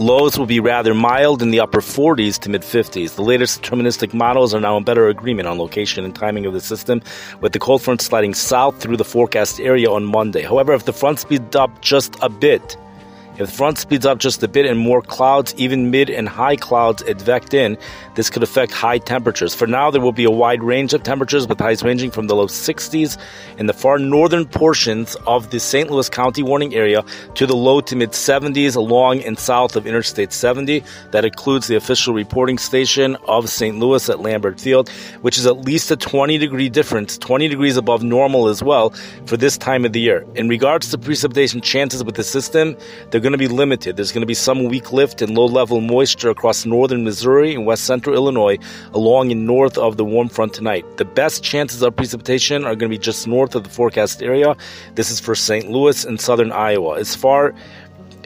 Lows 0.00 0.38
will 0.38 0.46
be 0.46 0.60
rather 0.60 0.94
mild 0.94 1.42
in 1.42 1.50
the 1.50 1.60
upper 1.60 1.82
40s 1.82 2.38
to 2.38 2.48
mid 2.48 2.62
50s. 2.62 3.16
The 3.16 3.22
latest 3.22 3.62
deterministic 3.62 4.14
models 4.14 4.54
are 4.54 4.60
now 4.60 4.78
in 4.78 4.82
better 4.82 5.08
agreement 5.08 5.46
on 5.46 5.58
location 5.58 6.06
and 6.06 6.14
timing 6.14 6.46
of 6.46 6.54
the 6.54 6.60
system, 6.60 7.02
with 7.42 7.52
the 7.52 7.58
cold 7.58 7.82
front 7.82 8.00
sliding 8.00 8.32
south 8.32 8.80
through 8.80 8.96
the 8.96 9.04
forecast 9.04 9.60
area 9.60 9.90
on 9.90 10.06
Monday. 10.06 10.40
However, 10.40 10.72
if 10.72 10.86
the 10.86 10.94
front 10.94 11.18
speeds 11.18 11.54
up 11.54 11.82
just 11.82 12.16
a 12.22 12.30
bit, 12.30 12.78
if 13.40 13.50
the 13.50 13.56
front 13.56 13.78
speeds 13.78 14.04
up 14.04 14.18
just 14.18 14.42
a 14.42 14.48
bit 14.48 14.66
and 14.66 14.78
more 14.78 15.00
clouds, 15.00 15.54
even 15.56 15.90
mid 15.90 16.10
and 16.10 16.28
high 16.28 16.56
clouds 16.56 17.02
advect 17.02 17.54
in, 17.54 17.78
this 18.14 18.28
could 18.28 18.42
affect 18.42 18.72
high 18.72 18.98
temperatures. 18.98 19.54
For 19.54 19.66
now, 19.66 19.90
there 19.90 20.00
will 20.00 20.12
be 20.12 20.24
a 20.24 20.30
wide 20.30 20.62
range 20.62 20.92
of 20.92 21.02
temperatures 21.02 21.48
with 21.48 21.58
highs 21.58 21.82
ranging 21.82 22.10
from 22.10 22.26
the 22.26 22.36
low 22.36 22.48
60s 22.48 23.16
in 23.58 23.66
the 23.66 23.72
far 23.72 23.98
northern 23.98 24.44
portions 24.44 25.16
of 25.26 25.50
the 25.50 25.58
St. 25.58 25.90
Louis 25.90 26.08
County 26.10 26.42
warning 26.42 26.74
area 26.74 27.02
to 27.34 27.46
the 27.46 27.56
low 27.56 27.80
to 27.80 27.96
mid 27.96 28.10
70s 28.10 28.76
along 28.76 29.22
and 29.22 29.38
south 29.38 29.74
of 29.74 29.86
Interstate 29.86 30.32
70. 30.32 30.84
That 31.12 31.24
includes 31.24 31.66
the 31.66 31.76
official 31.76 32.12
reporting 32.12 32.58
station 32.58 33.16
of 33.26 33.48
St. 33.48 33.78
Louis 33.78 34.08
at 34.10 34.20
Lambert 34.20 34.60
Field, 34.60 34.90
which 35.22 35.38
is 35.38 35.46
at 35.46 35.58
least 35.58 35.90
a 35.90 35.96
20 35.96 36.36
degree 36.36 36.68
difference, 36.68 37.16
20 37.16 37.48
degrees 37.48 37.76
above 37.76 38.02
normal 38.02 38.48
as 38.48 38.62
well 38.62 38.90
for 39.24 39.36
this 39.36 39.56
time 39.56 39.84
of 39.84 39.92
the 39.92 40.00
year. 40.00 40.26
In 40.34 40.48
regards 40.48 40.90
to 40.90 40.98
precipitation 40.98 41.60
chances 41.60 42.04
with 42.04 42.16
the 42.16 42.24
system, 42.24 42.76
they're 43.10 43.20
going 43.20 43.29
to 43.32 43.38
be 43.38 43.48
limited. 43.48 43.96
There's 43.96 44.12
going 44.12 44.22
to 44.22 44.26
be 44.26 44.34
some 44.34 44.64
weak 44.64 44.92
lift 44.92 45.22
and 45.22 45.36
low 45.36 45.46
level 45.46 45.80
moisture 45.80 46.30
across 46.30 46.64
northern 46.64 47.04
Missouri 47.04 47.54
and 47.54 47.66
west 47.66 47.84
central 47.84 48.14
Illinois, 48.14 48.58
along 48.92 49.32
and 49.32 49.46
north 49.46 49.78
of 49.78 49.96
the 49.96 50.04
warm 50.04 50.28
front 50.28 50.54
tonight. 50.54 50.84
The 50.96 51.04
best 51.04 51.42
chances 51.42 51.82
of 51.82 51.96
precipitation 51.96 52.64
are 52.64 52.74
going 52.74 52.90
to 52.90 52.96
be 52.96 52.98
just 52.98 53.26
north 53.26 53.54
of 53.54 53.64
the 53.64 53.70
forecast 53.70 54.22
area. 54.22 54.56
This 54.94 55.10
is 55.10 55.20
for 55.20 55.34
St. 55.34 55.70
Louis 55.70 56.04
and 56.04 56.20
southern 56.20 56.52
Iowa. 56.52 56.98
As 56.98 57.14
far 57.14 57.54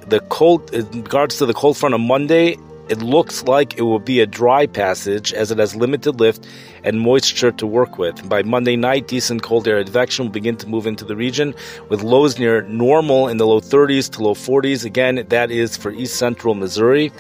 the 0.09 0.21
cold 0.21 0.73
in 0.75 0.85
regards 1.03 1.39
to 1.39 1.47
the 1.47 1.55
cold 1.55 1.77
front 1.77 1.95
on 1.95 2.07
Monday, 2.07 2.57
it 2.89 3.01
looks 3.01 3.45
like 3.45 3.79
it 3.79 3.83
will 3.83 3.99
be 3.99 4.21
a 4.21 4.27
dry 4.27 4.67
passage 4.67 5.33
as 5.33 5.51
it 5.51 5.59
has 5.59 5.75
limited 5.75 6.21
lift 6.21 6.47
and 6.83 7.01
moisture 7.01 7.51
to 7.53 7.67
work 7.67 7.99
with. 7.99 8.29
By 8.29 8.43
Monday 8.43 8.77
night, 8.77 9.09
decent 9.09 9.43
cold 9.43 9.67
air 9.67 9.79
advection 9.79 10.27
will 10.27 10.33
begin 10.33 10.57
to 10.59 10.69
move 10.69 10.87
into 10.87 11.05
the 11.05 11.17
region 11.17 11.55
with 11.89 12.03
lows 12.03 12.39
near 12.39 12.63
normal 12.63 13.29
in 13.29 13.39
the 13.39 13.47
low 13.47 13.61
30s 13.61 14.11
to 14.13 14.23
low 14.23 14.35
40s. 14.35 14.85
Again, 14.85 15.25
that 15.29 15.51
is 15.51 15.77
for 15.77 15.93
east 15.93 16.17
central 16.17 16.55
Missouri. 16.55 17.11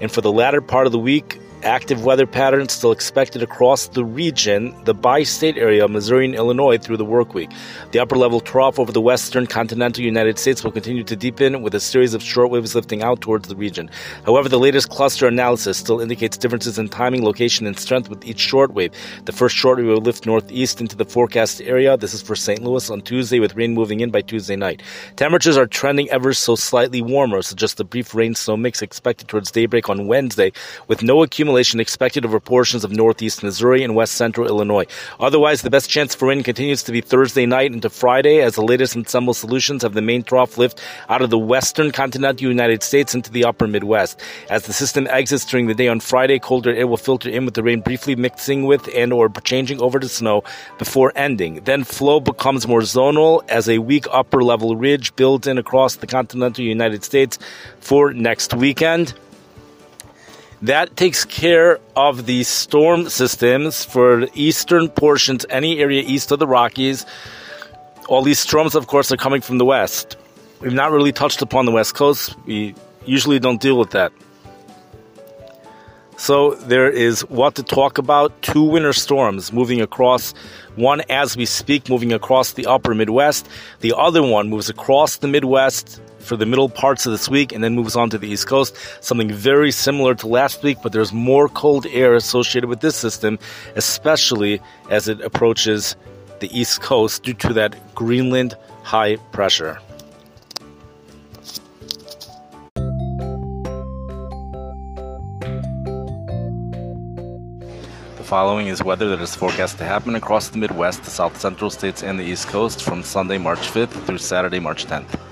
And 0.00 0.12
for 0.12 0.20
the 0.20 0.30
latter 0.30 0.60
part 0.60 0.86
of 0.86 0.92
the 0.92 0.98
week, 0.98 1.40
Active 1.64 2.04
weather 2.04 2.24
patterns 2.24 2.72
still 2.72 2.92
expected 2.92 3.42
across 3.42 3.88
the 3.88 4.04
region, 4.04 4.72
the 4.84 4.94
bi 4.94 5.24
state 5.24 5.56
area, 5.56 5.84
of 5.84 5.90
Missouri 5.90 6.24
and 6.24 6.36
Illinois, 6.36 6.78
through 6.78 6.96
the 6.96 7.04
work 7.04 7.34
week. 7.34 7.50
The 7.90 7.98
upper 7.98 8.16
level 8.16 8.38
trough 8.38 8.78
over 8.78 8.92
the 8.92 9.00
western 9.00 9.44
continental 9.44 10.04
United 10.04 10.38
States 10.38 10.62
will 10.62 10.70
continue 10.70 11.02
to 11.02 11.16
deepen 11.16 11.60
with 11.62 11.74
a 11.74 11.80
series 11.80 12.14
of 12.14 12.22
short 12.22 12.50
waves 12.50 12.76
lifting 12.76 13.02
out 13.02 13.20
towards 13.22 13.48
the 13.48 13.56
region. 13.56 13.90
However, 14.24 14.48
the 14.48 14.58
latest 14.58 14.90
cluster 14.90 15.26
analysis 15.26 15.78
still 15.78 16.00
indicates 16.00 16.36
differences 16.36 16.78
in 16.78 16.90
timing, 16.90 17.24
location, 17.24 17.66
and 17.66 17.76
strength 17.76 18.08
with 18.08 18.24
each 18.24 18.38
short 18.38 18.72
wave. 18.72 18.92
The 19.24 19.32
first 19.32 19.56
short 19.56 19.78
wave 19.78 19.88
will 19.88 19.96
lift 19.96 20.26
northeast 20.26 20.80
into 20.80 20.94
the 20.94 21.04
forecast 21.04 21.60
area. 21.62 21.96
This 21.96 22.14
is 22.14 22.22
for 22.22 22.36
St. 22.36 22.62
Louis 22.62 22.88
on 22.88 23.00
Tuesday, 23.00 23.40
with 23.40 23.56
rain 23.56 23.74
moving 23.74 23.98
in 23.98 24.10
by 24.10 24.20
Tuesday 24.20 24.54
night. 24.54 24.80
Temperatures 25.16 25.56
are 25.56 25.66
trending 25.66 26.08
ever 26.10 26.32
so 26.34 26.54
slightly 26.54 27.02
warmer, 27.02 27.42
so 27.42 27.56
just 27.56 27.80
a 27.80 27.84
brief 27.84 28.14
rain 28.14 28.36
snow 28.36 28.56
mix 28.56 28.80
expected 28.80 29.26
towards 29.26 29.50
daybreak 29.50 29.88
on 29.88 30.06
Wednesday, 30.06 30.52
with 30.86 31.02
no 31.02 31.24
accumulation 31.24 31.47
accumulation 31.48 31.80
expected 31.80 32.26
over 32.26 32.38
portions 32.38 32.84
of 32.84 32.92
northeast 32.92 33.42
Missouri 33.42 33.82
and 33.82 33.94
west 33.94 34.12
central 34.16 34.46
Illinois. 34.46 34.84
Otherwise, 35.18 35.62
the 35.62 35.70
best 35.70 35.88
chance 35.88 36.14
for 36.14 36.28
rain 36.28 36.42
continues 36.42 36.82
to 36.82 36.92
be 36.92 37.00
Thursday 37.00 37.46
night 37.46 37.72
into 37.72 37.88
Friday 37.88 38.40
as 38.40 38.54
the 38.54 38.62
latest 38.62 38.94
Ensemble 38.94 39.32
solutions 39.32 39.82
have 39.82 39.94
the 39.94 40.02
main 40.02 40.22
trough 40.22 40.58
lift 40.58 40.78
out 41.08 41.22
of 41.22 41.30
the 41.30 41.38
western 41.38 41.90
continental 41.90 42.46
United 42.46 42.82
States 42.82 43.14
into 43.14 43.32
the 43.32 43.46
upper 43.46 43.66
Midwest. 43.66 44.20
As 44.50 44.66
the 44.66 44.74
system 44.74 45.06
exits 45.06 45.46
during 45.46 45.68
the 45.68 45.74
day 45.74 45.88
on 45.88 46.00
Friday, 46.00 46.38
colder 46.38 46.74
air 46.74 46.86
will 46.86 46.98
filter 46.98 47.30
in 47.30 47.46
with 47.46 47.54
the 47.54 47.62
rain 47.62 47.80
briefly 47.80 48.14
mixing 48.14 48.64
with 48.64 48.86
and 48.94 49.10
or 49.10 49.30
changing 49.42 49.80
over 49.80 49.98
to 49.98 50.08
snow 50.08 50.44
before 50.76 51.14
ending. 51.16 51.62
Then 51.64 51.82
flow 51.82 52.20
becomes 52.20 52.68
more 52.68 52.82
zonal 52.82 53.42
as 53.48 53.70
a 53.70 53.78
weak 53.78 54.04
upper 54.10 54.44
level 54.44 54.76
ridge 54.76 55.16
builds 55.16 55.46
in 55.46 55.56
across 55.56 55.96
the 55.96 56.06
continental 56.06 56.62
United 56.62 57.04
States 57.04 57.38
for 57.80 58.12
next 58.12 58.52
weekend. 58.52 59.14
That 60.62 60.96
takes 60.96 61.24
care 61.24 61.78
of 61.94 62.26
the 62.26 62.42
storm 62.42 63.08
systems 63.08 63.84
for 63.84 64.26
eastern 64.34 64.88
portions, 64.88 65.46
any 65.50 65.78
area 65.78 66.02
east 66.04 66.32
of 66.32 66.40
the 66.40 66.48
Rockies. 66.48 67.06
All 68.08 68.22
these 68.22 68.40
storms, 68.40 68.74
of 68.74 68.88
course, 68.88 69.12
are 69.12 69.16
coming 69.16 69.40
from 69.40 69.58
the 69.58 69.64
west. 69.64 70.16
We've 70.60 70.72
not 70.72 70.90
really 70.90 71.12
touched 71.12 71.42
upon 71.42 71.66
the 71.66 71.70
west 71.70 71.94
coast. 71.94 72.34
We 72.46 72.74
usually 73.06 73.38
don't 73.38 73.60
deal 73.60 73.78
with 73.78 73.90
that. 73.90 74.12
So 76.16 76.54
there 76.54 76.90
is 76.90 77.20
what 77.28 77.54
to 77.54 77.62
talk 77.62 77.96
about. 77.96 78.42
Two 78.42 78.64
winter 78.64 78.92
storms 78.92 79.52
moving 79.52 79.80
across, 79.80 80.34
one 80.74 81.02
as 81.08 81.36
we 81.36 81.46
speak, 81.46 81.88
moving 81.88 82.12
across 82.12 82.54
the 82.54 82.66
upper 82.66 82.92
Midwest. 82.96 83.48
The 83.80 83.94
other 83.96 84.24
one 84.24 84.50
moves 84.50 84.68
across 84.68 85.18
the 85.18 85.28
Midwest 85.28 86.00
for 86.18 86.36
the 86.36 86.46
middle 86.46 86.68
parts 86.68 87.06
of 87.06 87.12
this 87.12 87.28
week 87.28 87.52
and 87.52 87.62
then 87.62 87.74
moves 87.74 87.96
on 87.96 88.10
to 88.10 88.18
the 88.18 88.28
East 88.28 88.46
Coast. 88.46 88.76
Something 89.00 89.32
very 89.32 89.70
similar 89.70 90.14
to 90.16 90.26
last 90.26 90.62
week, 90.62 90.78
but 90.82 90.92
there's 90.92 91.12
more 91.12 91.48
cold 91.48 91.86
air 91.86 92.14
associated 92.14 92.68
with 92.68 92.80
this 92.80 92.96
system, 92.96 93.38
especially 93.76 94.60
as 94.90 95.08
it 95.08 95.20
approaches 95.20 95.96
the 96.40 96.58
East 96.58 96.82
Coast 96.82 97.22
due 97.22 97.34
to 97.34 97.52
that 97.54 97.94
Greenland 97.94 98.56
high 98.82 99.16
pressure. 99.32 99.80
The 108.16 108.24
following 108.24 108.66
is 108.66 108.82
weather 108.82 109.08
that 109.08 109.20
is 109.20 109.34
forecast 109.34 109.78
to 109.78 109.84
happen 109.84 110.14
across 110.14 110.48
the 110.48 110.58
Midwest, 110.58 111.02
the 111.04 111.10
South 111.10 111.40
Central 111.40 111.70
states, 111.70 112.02
and 112.02 112.18
the 112.18 112.24
East 112.24 112.48
Coast 112.48 112.82
from 112.82 113.02
Sunday, 113.02 113.38
March 113.38 113.60
5th 113.60 114.04
through 114.04 114.18
Saturday, 114.18 114.60
March 114.60 114.86
10th. 114.86 115.27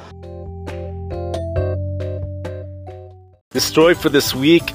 The 3.56 3.62
story 3.62 3.94
for 3.94 4.10
this 4.10 4.34
week 4.34 4.74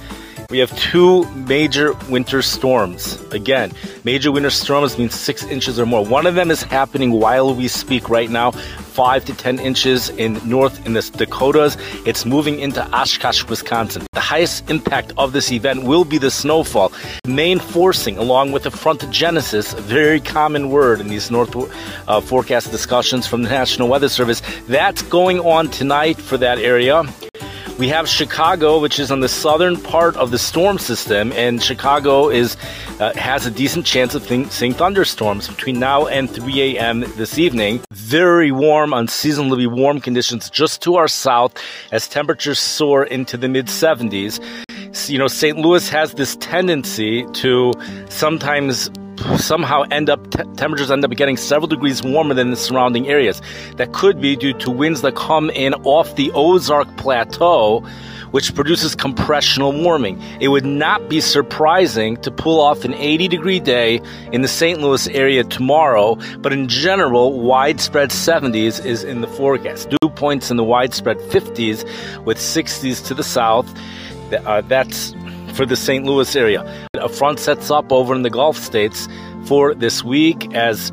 we 0.50 0.58
have 0.58 0.76
two 0.76 1.26
major 1.36 1.94
winter 2.10 2.42
storms. 2.42 3.22
Again, 3.32 3.74
major 4.04 4.32
winter 4.32 4.50
storms 4.50 4.98
means 4.98 5.14
six 5.14 5.44
inches 5.44 5.80
or 5.80 5.86
more. 5.86 6.04
One 6.04 6.26
of 6.26 6.34
them 6.34 6.50
is 6.50 6.64
happening 6.64 7.12
while 7.12 7.54
we 7.54 7.68
speak 7.68 8.10
right 8.10 8.28
now, 8.28 8.50
five 8.50 9.24
to 9.26 9.36
ten 9.36 9.60
inches 9.60 10.10
in 10.10 10.42
north 10.50 10.84
in 10.88 10.94
the 10.94 11.02
Dakotas. 11.16 11.78
It's 12.08 12.26
moving 12.26 12.60
into 12.60 12.84
Oshkosh, 12.92 13.48
Wisconsin. 13.48 14.04
The 14.14 14.20
highest 14.20 14.68
impact 14.68 15.14
of 15.16 15.32
this 15.32 15.52
event 15.52 15.84
will 15.84 16.04
be 16.04 16.18
the 16.18 16.32
snowfall. 16.32 16.92
Main 17.28 17.60
forcing, 17.60 18.18
along 18.18 18.52
with 18.52 18.64
the 18.64 18.72
frontogenesis, 18.72 19.78
a 19.78 19.82
very 19.82 20.20
common 20.20 20.72
word 20.72 21.00
in 21.02 21.08
these 21.08 21.30
north 21.30 21.56
uh, 22.08 22.20
forecast 22.20 22.72
discussions 22.72 23.28
from 23.28 23.44
the 23.44 23.50
National 23.50 23.88
Weather 23.90 24.10
Service. 24.10 24.42
That's 24.68 25.04
going 25.04 25.40
on 25.40 25.70
tonight 25.70 26.18
for 26.18 26.38
that 26.38 26.58
area. 26.58 27.04
We 27.82 27.88
have 27.88 28.08
Chicago, 28.08 28.80
which 28.80 29.00
is 29.00 29.10
on 29.10 29.22
the 29.22 29.28
southern 29.28 29.76
part 29.76 30.16
of 30.16 30.30
the 30.30 30.38
storm 30.38 30.78
system, 30.78 31.32
and 31.32 31.64
Chicago 31.64 32.30
is 32.30 32.56
uh, 33.00 33.12
has 33.16 33.48
a 33.48 33.50
decent 33.50 33.88
chance 33.88 34.14
of 34.14 34.28
th- 34.28 34.52
seeing 34.52 34.76
thunderstorms 34.76 35.48
between 35.48 35.80
now 35.80 36.06
and 36.06 36.30
3 36.30 36.78
a.m. 36.78 37.00
this 37.18 37.40
evening. 37.40 37.82
Very 37.92 38.52
warm, 38.52 38.94
unseasonably 38.94 39.66
warm 39.66 40.00
conditions 40.00 40.48
just 40.52 40.84
to 40.84 40.98
our 40.98 41.08
south 41.08 41.56
as 41.92 42.08
temperatures 42.08 42.60
soar 42.60 43.04
into 43.04 43.36
the 43.36 43.50
mid 43.50 43.66
70s. 43.66 44.40
You 45.10 45.18
know, 45.18 45.28
St. 45.28 45.58
Louis 45.58 45.90
has 45.90 46.14
this 46.14 46.36
tendency 46.36 47.26
to 47.34 47.74
sometimes 48.10 48.92
somehow 49.38 49.84
end 49.92 50.10
up 50.10 50.30
temperatures 50.58 50.92
end 50.92 51.04
up 51.04 51.12
getting 51.12 51.38
several 51.38 51.68
degrees 51.68 52.04
warmer 52.04 52.34
than 52.34 52.52
the 52.52 52.58
surrounding 52.58 53.08
areas. 53.08 53.42
That 53.78 53.94
could 53.94 54.22
be 54.22 54.36
due 54.36 54.54
to 54.54 54.72
winds 54.72 55.02
that 55.02 55.16
come 55.16 55.50
in 55.52 55.74
off 55.86 56.16
the 56.16 56.32
Ozark 56.34 56.96
Plateau, 56.98 57.80
which 58.32 58.54
produces 58.56 58.96
compressional 58.96 59.72
warming. 59.72 60.22
It 60.40 60.50
would 60.50 60.66
not 60.66 61.10
be 61.10 61.22
surprising 61.22 62.18
to 62.18 62.32
pull 62.32 62.60
off 62.60 62.84
an 62.86 62.94
80 62.94 63.28
degree 63.28 63.60
day 63.60 64.02
in 64.32 64.42
the 64.42 64.48
St. 64.48 64.82
Louis 64.82 65.08
area 65.10 65.44
tomorrow, 65.44 66.18
but 66.40 66.54
in 66.54 66.68
general, 66.68 67.40
widespread 67.40 68.10
70s 68.10 68.84
is 68.86 69.04
in 69.04 69.22
the 69.22 69.28
forecast. 69.28 69.90
Dew 69.90 70.10
points 70.16 70.50
in 70.50 70.58
the 70.58 70.64
widespread 70.64 71.18
50s 71.18 71.84
with 72.26 72.38
60s 72.38 73.06
to 73.08 73.14
the 73.14 73.24
south. 73.24 73.72
Uh, 74.32 74.62
that's 74.62 75.14
for 75.54 75.66
the 75.66 75.76
St. 75.76 76.06
Louis 76.06 76.36
area. 76.36 76.62
A 76.96 77.10
front 77.10 77.40
sets 77.40 77.72
up 77.72 77.92
over 77.92 78.16
in 78.16 78.24
the 78.24 78.30
Gulf 78.30 78.58
states 78.58 79.08
for 79.46 79.74
this 79.74 80.04
week 80.04 80.54
as 80.54 80.92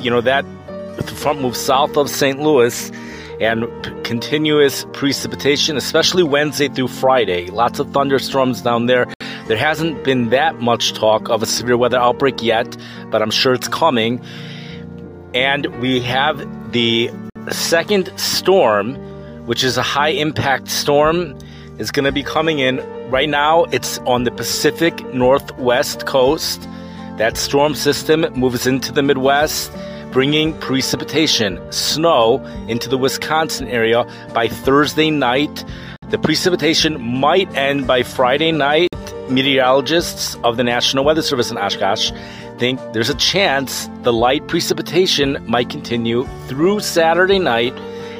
you 0.00 0.10
know 0.10 0.20
that 0.20 0.44
the 0.96 1.02
front 1.14 1.40
moves 1.40 1.58
south 1.58 1.96
of 1.96 2.08
St. 2.08 2.40
Louis 2.40 2.90
and 3.40 3.64
p- 3.82 3.90
continuous 4.02 4.86
precipitation, 4.92 5.76
especially 5.76 6.22
Wednesday 6.22 6.68
through 6.68 6.88
Friday. 6.88 7.46
Lots 7.46 7.78
of 7.78 7.90
thunderstorms 7.92 8.60
down 8.60 8.86
there. 8.86 9.06
There 9.46 9.56
hasn't 9.56 10.04
been 10.04 10.28
that 10.30 10.60
much 10.60 10.92
talk 10.92 11.28
of 11.28 11.42
a 11.42 11.46
severe 11.46 11.76
weather 11.76 11.98
outbreak 11.98 12.42
yet, 12.42 12.76
but 13.10 13.22
I'm 13.22 13.30
sure 13.30 13.54
it's 13.54 13.68
coming. 13.68 14.22
And 15.34 15.66
we 15.80 16.00
have 16.00 16.38
the 16.72 17.10
second 17.50 18.12
storm, 18.16 18.94
which 19.46 19.64
is 19.64 19.76
a 19.76 19.82
high 19.82 20.10
impact 20.10 20.68
storm, 20.68 21.36
is 21.80 21.90
going 21.90 22.04
to 22.04 22.12
be 22.12 22.22
coming 22.22 22.60
in. 22.60 22.78
Right 23.10 23.28
now, 23.28 23.64
it's 23.64 23.98
on 24.00 24.24
the 24.24 24.30
Pacific 24.30 25.02
Northwest 25.12 26.06
coast. 26.06 26.68
That 27.16 27.36
storm 27.36 27.74
system 27.74 28.26
moves 28.34 28.66
into 28.66 28.92
the 28.92 29.02
Midwest 29.02 29.72
bringing 30.12 30.58
precipitation, 30.58 31.60
snow, 31.72 32.44
into 32.68 32.88
the 32.88 32.98
Wisconsin 32.98 33.68
area 33.68 34.04
by 34.34 34.48
Thursday 34.48 35.10
night. 35.10 35.64
The 36.10 36.18
precipitation 36.18 37.00
might 37.00 37.52
end 37.56 37.86
by 37.86 38.02
Friday 38.02 38.52
night. 38.52 38.88
Meteorologists 39.28 40.34
of 40.42 40.56
the 40.56 40.64
National 40.64 41.04
Weather 41.04 41.22
Service 41.22 41.50
in 41.50 41.58
Oshkosh 41.58 42.10
think 42.58 42.80
there's 42.92 43.08
a 43.08 43.14
chance 43.14 43.88
the 44.02 44.12
light 44.12 44.46
precipitation 44.48 45.38
might 45.46 45.70
continue 45.70 46.26
through 46.48 46.80
Saturday 46.80 47.38
night 47.38 47.72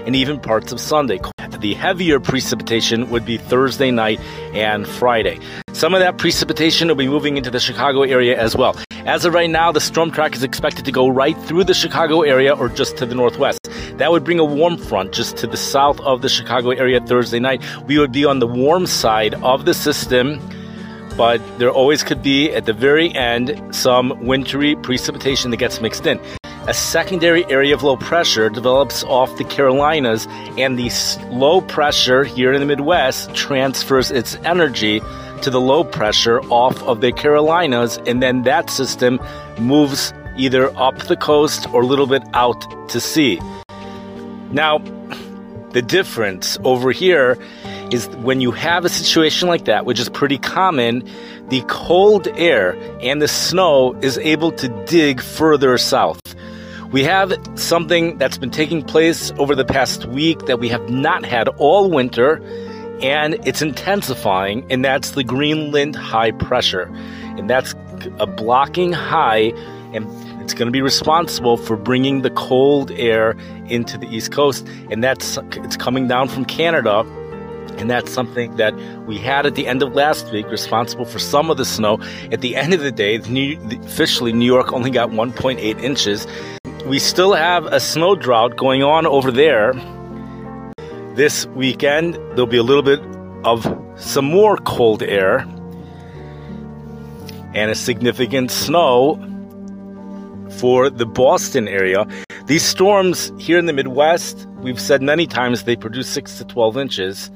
and 0.06 0.14
even 0.14 0.38
parts 0.38 0.72
of 0.72 0.80
Sunday. 0.80 1.18
The 1.60 1.74
heavier 1.74 2.18
precipitation 2.20 3.10
would 3.10 3.26
be 3.26 3.36
Thursday 3.36 3.90
night 3.90 4.18
and 4.54 4.88
Friday. 4.88 5.38
Some 5.74 5.92
of 5.92 6.00
that 6.00 6.16
precipitation 6.16 6.88
will 6.88 6.94
be 6.94 7.06
moving 7.06 7.36
into 7.36 7.50
the 7.50 7.60
Chicago 7.60 8.00
area 8.00 8.40
as 8.40 8.56
well. 8.56 8.74
As 9.04 9.26
of 9.26 9.34
right 9.34 9.50
now, 9.50 9.70
the 9.70 9.80
storm 9.80 10.10
track 10.10 10.34
is 10.34 10.42
expected 10.42 10.86
to 10.86 10.92
go 10.92 11.06
right 11.06 11.36
through 11.42 11.64
the 11.64 11.74
Chicago 11.74 12.22
area 12.22 12.54
or 12.54 12.70
just 12.70 12.96
to 12.96 13.04
the 13.04 13.14
northwest. 13.14 13.68
That 13.98 14.10
would 14.10 14.24
bring 14.24 14.38
a 14.38 14.44
warm 14.44 14.78
front 14.78 15.12
just 15.12 15.36
to 15.38 15.46
the 15.46 15.58
south 15.58 16.00
of 16.00 16.22
the 16.22 16.30
Chicago 16.30 16.70
area 16.70 16.98
Thursday 16.98 17.40
night. 17.40 17.62
We 17.86 17.98
would 17.98 18.12
be 18.12 18.24
on 18.24 18.38
the 18.38 18.46
warm 18.46 18.86
side 18.86 19.34
of 19.42 19.66
the 19.66 19.74
system, 19.74 20.40
but 21.18 21.42
there 21.58 21.70
always 21.70 22.02
could 22.02 22.22
be 22.22 22.50
at 22.52 22.64
the 22.64 22.72
very 22.72 23.14
end 23.14 23.74
some 23.74 24.24
wintry 24.24 24.76
precipitation 24.76 25.50
that 25.50 25.58
gets 25.58 25.78
mixed 25.82 26.06
in. 26.06 26.20
A 26.66 26.74
secondary 26.74 27.46
area 27.46 27.74
of 27.74 27.82
low 27.82 27.96
pressure 27.96 28.50
develops 28.50 29.02
off 29.04 29.34
the 29.38 29.44
Carolinas, 29.44 30.26
and 30.58 30.78
the 30.78 30.90
low 31.30 31.62
pressure 31.62 32.22
here 32.22 32.52
in 32.52 32.60
the 32.60 32.66
Midwest 32.66 33.34
transfers 33.34 34.10
its 34.10 34.36
energy 34.44 35.00
to 35.40 35.48
the 35.48 35.60
low 35.60 35.84
pressure 35.84 36.40
off 36.50 36.80
of 36.82 37.00
the 37.00 37.12
Carolinas, 37.12 37.98
and 38.06 38.22
then 38.22 38.42
that 38.42 38.68
system 38.68 39.18
moves 39.58 40.12
either 40.36 40.70
up 40.78 40.98
the 41.08 41.16
coast 41.16 41.66
or 41.72 41.80
a 41.80 41.86
little 41.86 42.06
bit 42.06 42.22
out 42.34 42.88
to 42.90 43.00
sea. 43.00 43.40
Now, 44.52 44.78
the 45.70 45.80
difference 45.80 46.58
over 46.62 46.92
here 46.92 47.38
is 47.90 48.06
when 48.18 48.42
you 48.42 48.50
have 48.50 48.84
a 48.84 48.90
situation 48.90 49.48
like 49.48 49.64
that, 49.64 49.86
which 49.86 49.98
is 49.98 50.10
pretty 50.10 50.36
common, 50.36 51.08
the 51.48 51.62
cold 51.68 52.28
air 52.36 52.76
and 53.00 53.22
the 53.22 53.28
snow 53.28 53.94
is 54.02 54.18
able 54.18 54.52
to 54.52 54.68
dig 54.84 55.22
further 55.22 55.78
south. 55.78 56.20
We 56.92 57.04
have 57.04 57.32
something 57.54 58.18
that's 58.18 58.36
been 58.36 58.50
taking 58.50 58.82
place 58.82 59.30
over 59.38 59.54
the 59.54 59.64
past 59.64 60.06
week 60.06 60.46
that 60.46 60.58
we 60.58 60.68
have 60.68 60.90
not 60.90 61.24
had 61.24 61.46
all 61.48 61.88
winter 61.88 62.42
and 63.00 63.36
it's 63.46 63.62
intensifying, 63.62 64.66
and 64.70 64.84
that's 64.84 65.12
the 65.12 65.24
Greenland 65.24 65.96
high 65.96 66.32
pressure. 66.32 66.90
And 67.36 67.48
that's 67.48 67.74
a 68.18 68.26
blocking 68.26 68.92
high, 68.92 69.52
and 69.94 70.04
it's 70.42 70.52
going 70.52 70.66
to 70.66 70.72
be 70.72 70.82
responsible 70.82 71.56
for 71.56 71.76
bringing 71.76 72.22
the 72.22 72.30
cold 72.30 72.90
air 72.92 73.36
into 73.66 73.96
the 73.96 74.06
East 74.08 74.32
Coast, 74.32 74.66
and 74.90 75.02
that's 75.02 75.38
it's 75.52 75.76
coming 75.76 76.08
down 76.08 76.28
from 76.28 76.44
Canada. 76.44 77.04
And 77.78 77.88
that's 77.88 78.12
something 78.12 78.56
that 78.56 78.74
we 79.06 79.16
had 79.16 79.46
at 79.46 79.54
the 79.54 79.66
end 79.66 79.82
of 79.82 79.94
last 79.94 80.30
week, 80.32 80.46
responsible 80.50 81.06
for 81.06 81.18
some 81.18 81.50
of 81.50 81.56
the 81.56 81.64
snow. 81.64 81.98
At 82.30 82.42
the 82.42 82.54
end 82.54 82.74
of 82.74 82.80
the 82.80 82.92
day, 82.92 83.16
New, 83.18 83.56
officially, 83.84 84.34
New 84.34 84.44
York 84.44 84.74
only 84.74 84.90
got 84.90 85.10
1.8 85.10 85.80
inches. 85.80 86.26
We 86.86 86.98
still 86.98 87.34
have 87.34 87.66
a 87.66 87.80
snow 87.80 88.14
drought 88.14 88.56
going 88.56 88.82
on 88.82 89.06
over 89.06 89.30
there 89.30 89.74
this 91.20 91.44
weekend, 91.48 92.14
there'll 92.30 92.46
be 92.46 92.56
a 92.56 92.62
little 92.62 92.82
bit 92.82 93.00
of 93.44 93.66
some 93.96 94.24
more 94.24 94.56
cold 94.56 95.02
air 95.02 95.40
and 97.52 97.70
a 97.70 97.74
significant 97.74 98.50
snow 98.50 99.18
for 100.58 100.88
the 100.88 101.04
Boston 101.04 101.68
area. 101.68 102.06
These 102.46 102.62
storms 102.62 103.32
here 103.38 103.58
in 103.58 103.66
the 103.66 103.72
Midwest, 103.72 104.46
we've 104.60 104.80
said 104.80 105.02
many 105.02 105.26
times 105.26 105.64
they 105.64 105.76
produce 105.76 106.08
6 106.08 106.38
to 106.38 106.44
12 106.44 106.78
inches. 106.78 107.30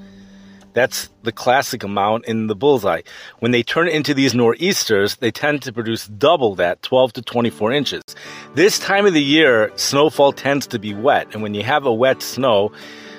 That's 0.75 1.09
the 1.23 1.33
classic 1.33 1.85
amount 1.85 2.27
in 2.27 2.49
the 2.49 2.57
bullseye. 2.57 3.03
When 3.39 3.53
they 3.53 3.63
turn 3.63 3.89
into 3.89 4.13
these 4.13 4.35
nor'easters, 4.35 5.17
they 5.17 5.31
tend 5.31 5.63
to 5.63 5.73
produce 5.73 6.09
double 6.09 6.57
that, 6.57 6.83
12 6.83 7.13
to 7.15 7.23
24 7.23 7.73
inches. 7.73 8.03
This 8.55 8.81
time 8.81 9.07
of 9.07 9.15
the 9.15 9.23
year, 9.23 9.71
snowfall 9.77 10.33
tends 10.33 10.67
to 10.67 10.81
be 10.81 10.93
wet, 10.93 11.29
and 11.33 11.43
when 11.43 11.55
you 11.55 11.63
have 11.63 11.87
a 11.87 11.95
wet 11.95 12.23
snow, 12.23 12.73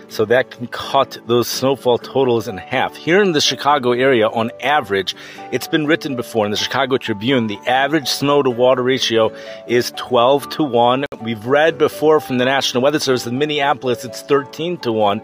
so 0.07 0.25
that 0.25 0.51
can 0.51 0.67
cut 0.67 1.17
those 1.27 1.47
snowfall 1.47 1.97
totals 1.97 2.47
in 2.47 2.57
half. 2.57 2.95
Here 2.95 3.21
in 3.21 3.31
the 3.31 3.41
Chicago 3.41 3.91
area, 3.91 4.27
on 4.27 4.51
average, 4.61 5.15
it's 5.51 5.67
been 5.67 5.87
written 5.87 6.15
before 6.15 6.45
in 6.45 6.51
the 6.51 6.57
Chicago 6.57 6.97
Tribune, 6.97 7.47
the 7.47 7.57
average 7.65 8.07
snow 8.07 8.43
to 8.43 8.49
water 8.49 8.83
ratio 8.83 9.33
is 9.67 9.91
12 9.95 10.49
to 10.49 10.63
1. 10.63 11.05
We've 11.23 11.45
read 11.45 11.77
before 11.77 12.19
from 12.19 12.37
the 12.37 12.45
National 12.45 12.83
Weather 12.83 12.99
Service 12.99 13.25
in 13.25 13.37
Minneapolis, 13.37 14.05
it's 14.05 14.21
13 14.21 14.77
to 14.79 14.91
1. 14.91 15.21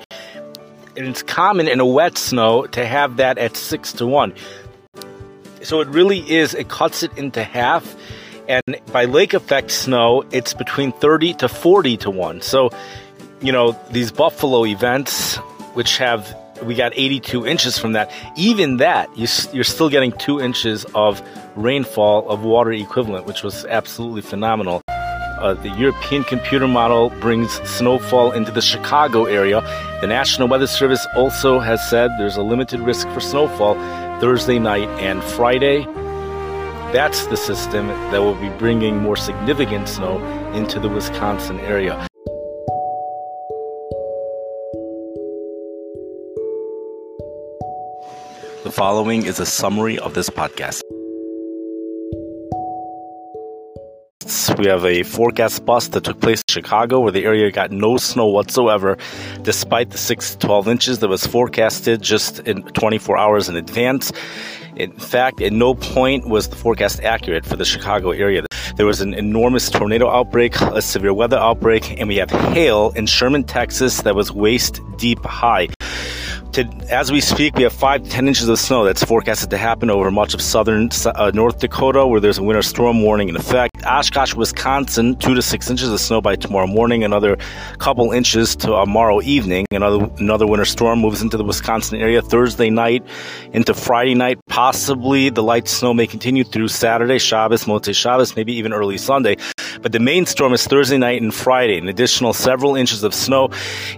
And 0.97 1.07
it's 1.07 1.23
common 1.23 1.67
in 1.67 1.79
a 1.79 1.85
wet 1.85 2.17
snow 2.17 2.65
to 2.67 2.85
have 2.85 3.17
that 3.17 3.37
at 3.37 3.55
6 3.55 3.93
to 3.93 4.05
1. 4.05 4.33
So 5.61 5.79
it 5.79 5.87
really 5.87 6.19
is, 6.29 6.53
it 6.53 6.69
cuts 6.69 7.03
it 7.03 7.17
into 7.17 7.43
half. 7.43 7.95
And 8.49 8.79
by 8.91 9.05
lake 9.05 9.33
effect 9.33 9.71
snow, 9.71 10.25
it's 10.31 10.53
between 10.53 10.91
30 10.91 11.35
to 11.35 11.47
40 11.47 11.97
to 11.97 12.09
1. 12.09 12.41
So 12.41 12.71
you 13.41 13.51
know, 13.51 13.77
these 13.91 14.11
Buffalo 14.11 14.65
events, 14.65 15.37
which 15.73 15.97
have 15.97 16.37
we 16.63 16.75
got 16.75 16.93
82 16.95 17.47
inches 17.47 17.79
from 17.79 17.93
that. 17.93 18.11
Even 18.37 18.77
that, 18.77 19.09
you, 19.17 19.25
are 19.59 19.63
still 19.63 19.89
getting 19.89 20.11
two 20.11 20.39
inches 20.39 20.85
of 20.93 21.21
rainfall 21.55 22.29
of 22.29 22.43
water 22.43 22.71
equivalent, 22.71 23.25
which 23.25 23.41
was 23.41 23.65
absolutely 23.65 24.21
phenomenal. 24.21 24.81
Uh, 25.41 25.55
the 25.55 25.69
European 25.69 26.23
computer 26.23 26.67
model 26.67 27.09
brings 27.19 27.51
snowfall 27.67 28.31
into 28.31 28.51
the 28.51 28.61
Chicago 28.61 29.25
area. 29.25 29.61
The 29.99 30.05
National 30.05 30.47
Weather 30.47 30.67
Service 30.67 31.03
also 31.15 31.57
has 31.57 31.81
said 31.89 32.11
there's 32.19 32.37
a 32.37 32.43
limited 32.43 32.79
risk 32.79 33.09
for 33.09 33.19
snowfall 33.19 33.73
Thursday 34.21 34.59
night 34.59 34.87
and 34.99 35.23
Friday. 35.23 35.83
That's 36.93 37.25
the 37.25 37.37
system 37.37 37.87
that 37.87 38.19
will 38.19 38.35
be 38.35 38.49
bringing 38.59 38.97
more 38.97 39.15
significant 39.15 39.89
snow 39.89 40.23
into 40.53 40.79
the 40.79 40.89
Wisconsin 40.89 41.59
area. 41.61 42.07
The 48.63 48.71
following 48.71 49.25
is 49.25 49.39
a 49.39 49.47
summary 49.47 49.97
of 49.97 50.13
this 50.13 50.29
podcast. 50.29 50.80
We 54.57 54.67
have 54.67 54.85
a 54.85 55.03
forecast 55.03 55.65
bust 55.65 55.93
that 55.93 56.03
took 56.03 56.19
place 56.21 56.39
in 56.39 56.53
Chicago 56.53 56.99
where 56.99 57.11
the 57.11 57.25
area 57.25 57.49
got 57.51 57.71
no 57.71 57.97
snow 57.97 58.27
whatsoever, 58.27 58.97
despite 59.41 59.89
the 59.89 59.97
6 59.97 60.31
to 60.31 60.37
12 60.37 60.67
inches 60.67 60.99
that 60.99 61.07
was 61.07 61.25
forecasted 61.25 62.01
just 62.01 62.39
in 62.39 62.63
24 62.63 63.17
hours 63.17 63.49
in 63.49 63.55
advance. 63.55 64.11
In 64.75 64.91
fact, 64.91 65.41
at 65.41 65.51
no 65.51 65.73
point 65.73 66.29
was 66.29 66.47
the 66.47 66.55
forecast 66.55 67.01
accurate 67.01 67.45
for 67.45 67.55
the 67.55 67.65
Chicago 67.65 68.11
area. 68.11 68.43
There 68.75 68.85
was 68.85 69.01
an 69.01 69.13
enormous 69.13 69.69
tornado 69.69 70.09
outbreak, 70.09 70.59
a 70.61 70.81
severe 70.81 71.13
weather 71.13 71.37
outbreak, 71.37 71.99
and 71.99 72.07
we 72.07 72.17
have 72.17 72.29
hail 72.29 72.91
in 72.95 73.05
Sherman, 73.05 73.43
Texas 73.43 74.01
that 74.03 74.15
was 74.15 74.31
waist 74.31 74.79
deep 74.97 75.23
high. 75.25 75.67
To, 76.53 76.63
as 76.89 77.11
we 77.11 77.21
speak, 77.21 77.55
we 77.55 77.63
have 77.63 77.73
five 77.73 78.03
to 78.03 78.09
ten 78.09 78.27
inches 78.27 78.49
of 78.49 78.59
snow 78.59 78.83
that's 78.83 79.03
forecasted 79.03 79.49
to 79.51 79.57
happen 79.57 79.89
over 79.89 80.11
much 80.11 80.33
of 80.33 80.41
southern 80.41 80.89
uh, 81.05 81.31
North 81.33 81.59
Dakota, 81.59 82.05
where 82.05 82.19
there's 82.19 82.37
a 82.37 82.43
winter 82.43 82.61
storm 82.61 83.01
warning 83.01 83.29
in 83.29 83.35
effect. 83.37 83.70
Oshkosh, 83.83 84.33
Wisconsin, 84.35 85.15
two 85.15 85.33
to 85.33 85.41
six 85.41 85.69
inches 85.69 85.91
of 85.91 85.99
snow 85.99 86.21
by 86.21 86.35
tomorrow 86.35 86.67
morning. 86.67 87.03
Another 87.03 87.37
couple 87.77 88.11
inches 88.11 88.55
tomorrow 88.55 89.21
evening. 89.21 89.65
Another 89.71 90.09
another 90.19 90.47
winter 90.47 90.65
storm 90.65 90.99
moves 90.99 91.21
into 91.21 91.37
the 91.37 91.43
Wisconsin 91.43 91.99
area 91.99 92.21
Thursday 92.21 92.69
night 92.69 93.03
into 93.53 93.73
Friday 93.73 94.15
night. 94.15 94.39
Possibly 94.47 95.29
the 95.29 95.43
light 95.43 95.67
snow 95.67 95.93
may 95.93 96.07
continue 96.07 96.43
through 96.43 96.67
Saturday, 96.67 97.17
Shabbos, 97.17 97.65
Motzei 97.65 97.95
Shabbos, 97.95 98.35
maybe 98.35 98.53
even 98.53 98.73
early 98.73 98.97
Sunday. 98.97 99.37
But 99.81 99.93
the 99.93 99.99
main 99.99 100.25
storm 100.25 100.53
is 100.53 100.67
Thursday 100.67 100.97
night 100.97 101.21
and 101.21 101.33
Friday, 101.33 101.77
an 101.77 101.87
additional 101.87 102.33
several 102.33 102.75
inches 102.75 103.03
of 103.03 103.13
snow. 103.13 103.49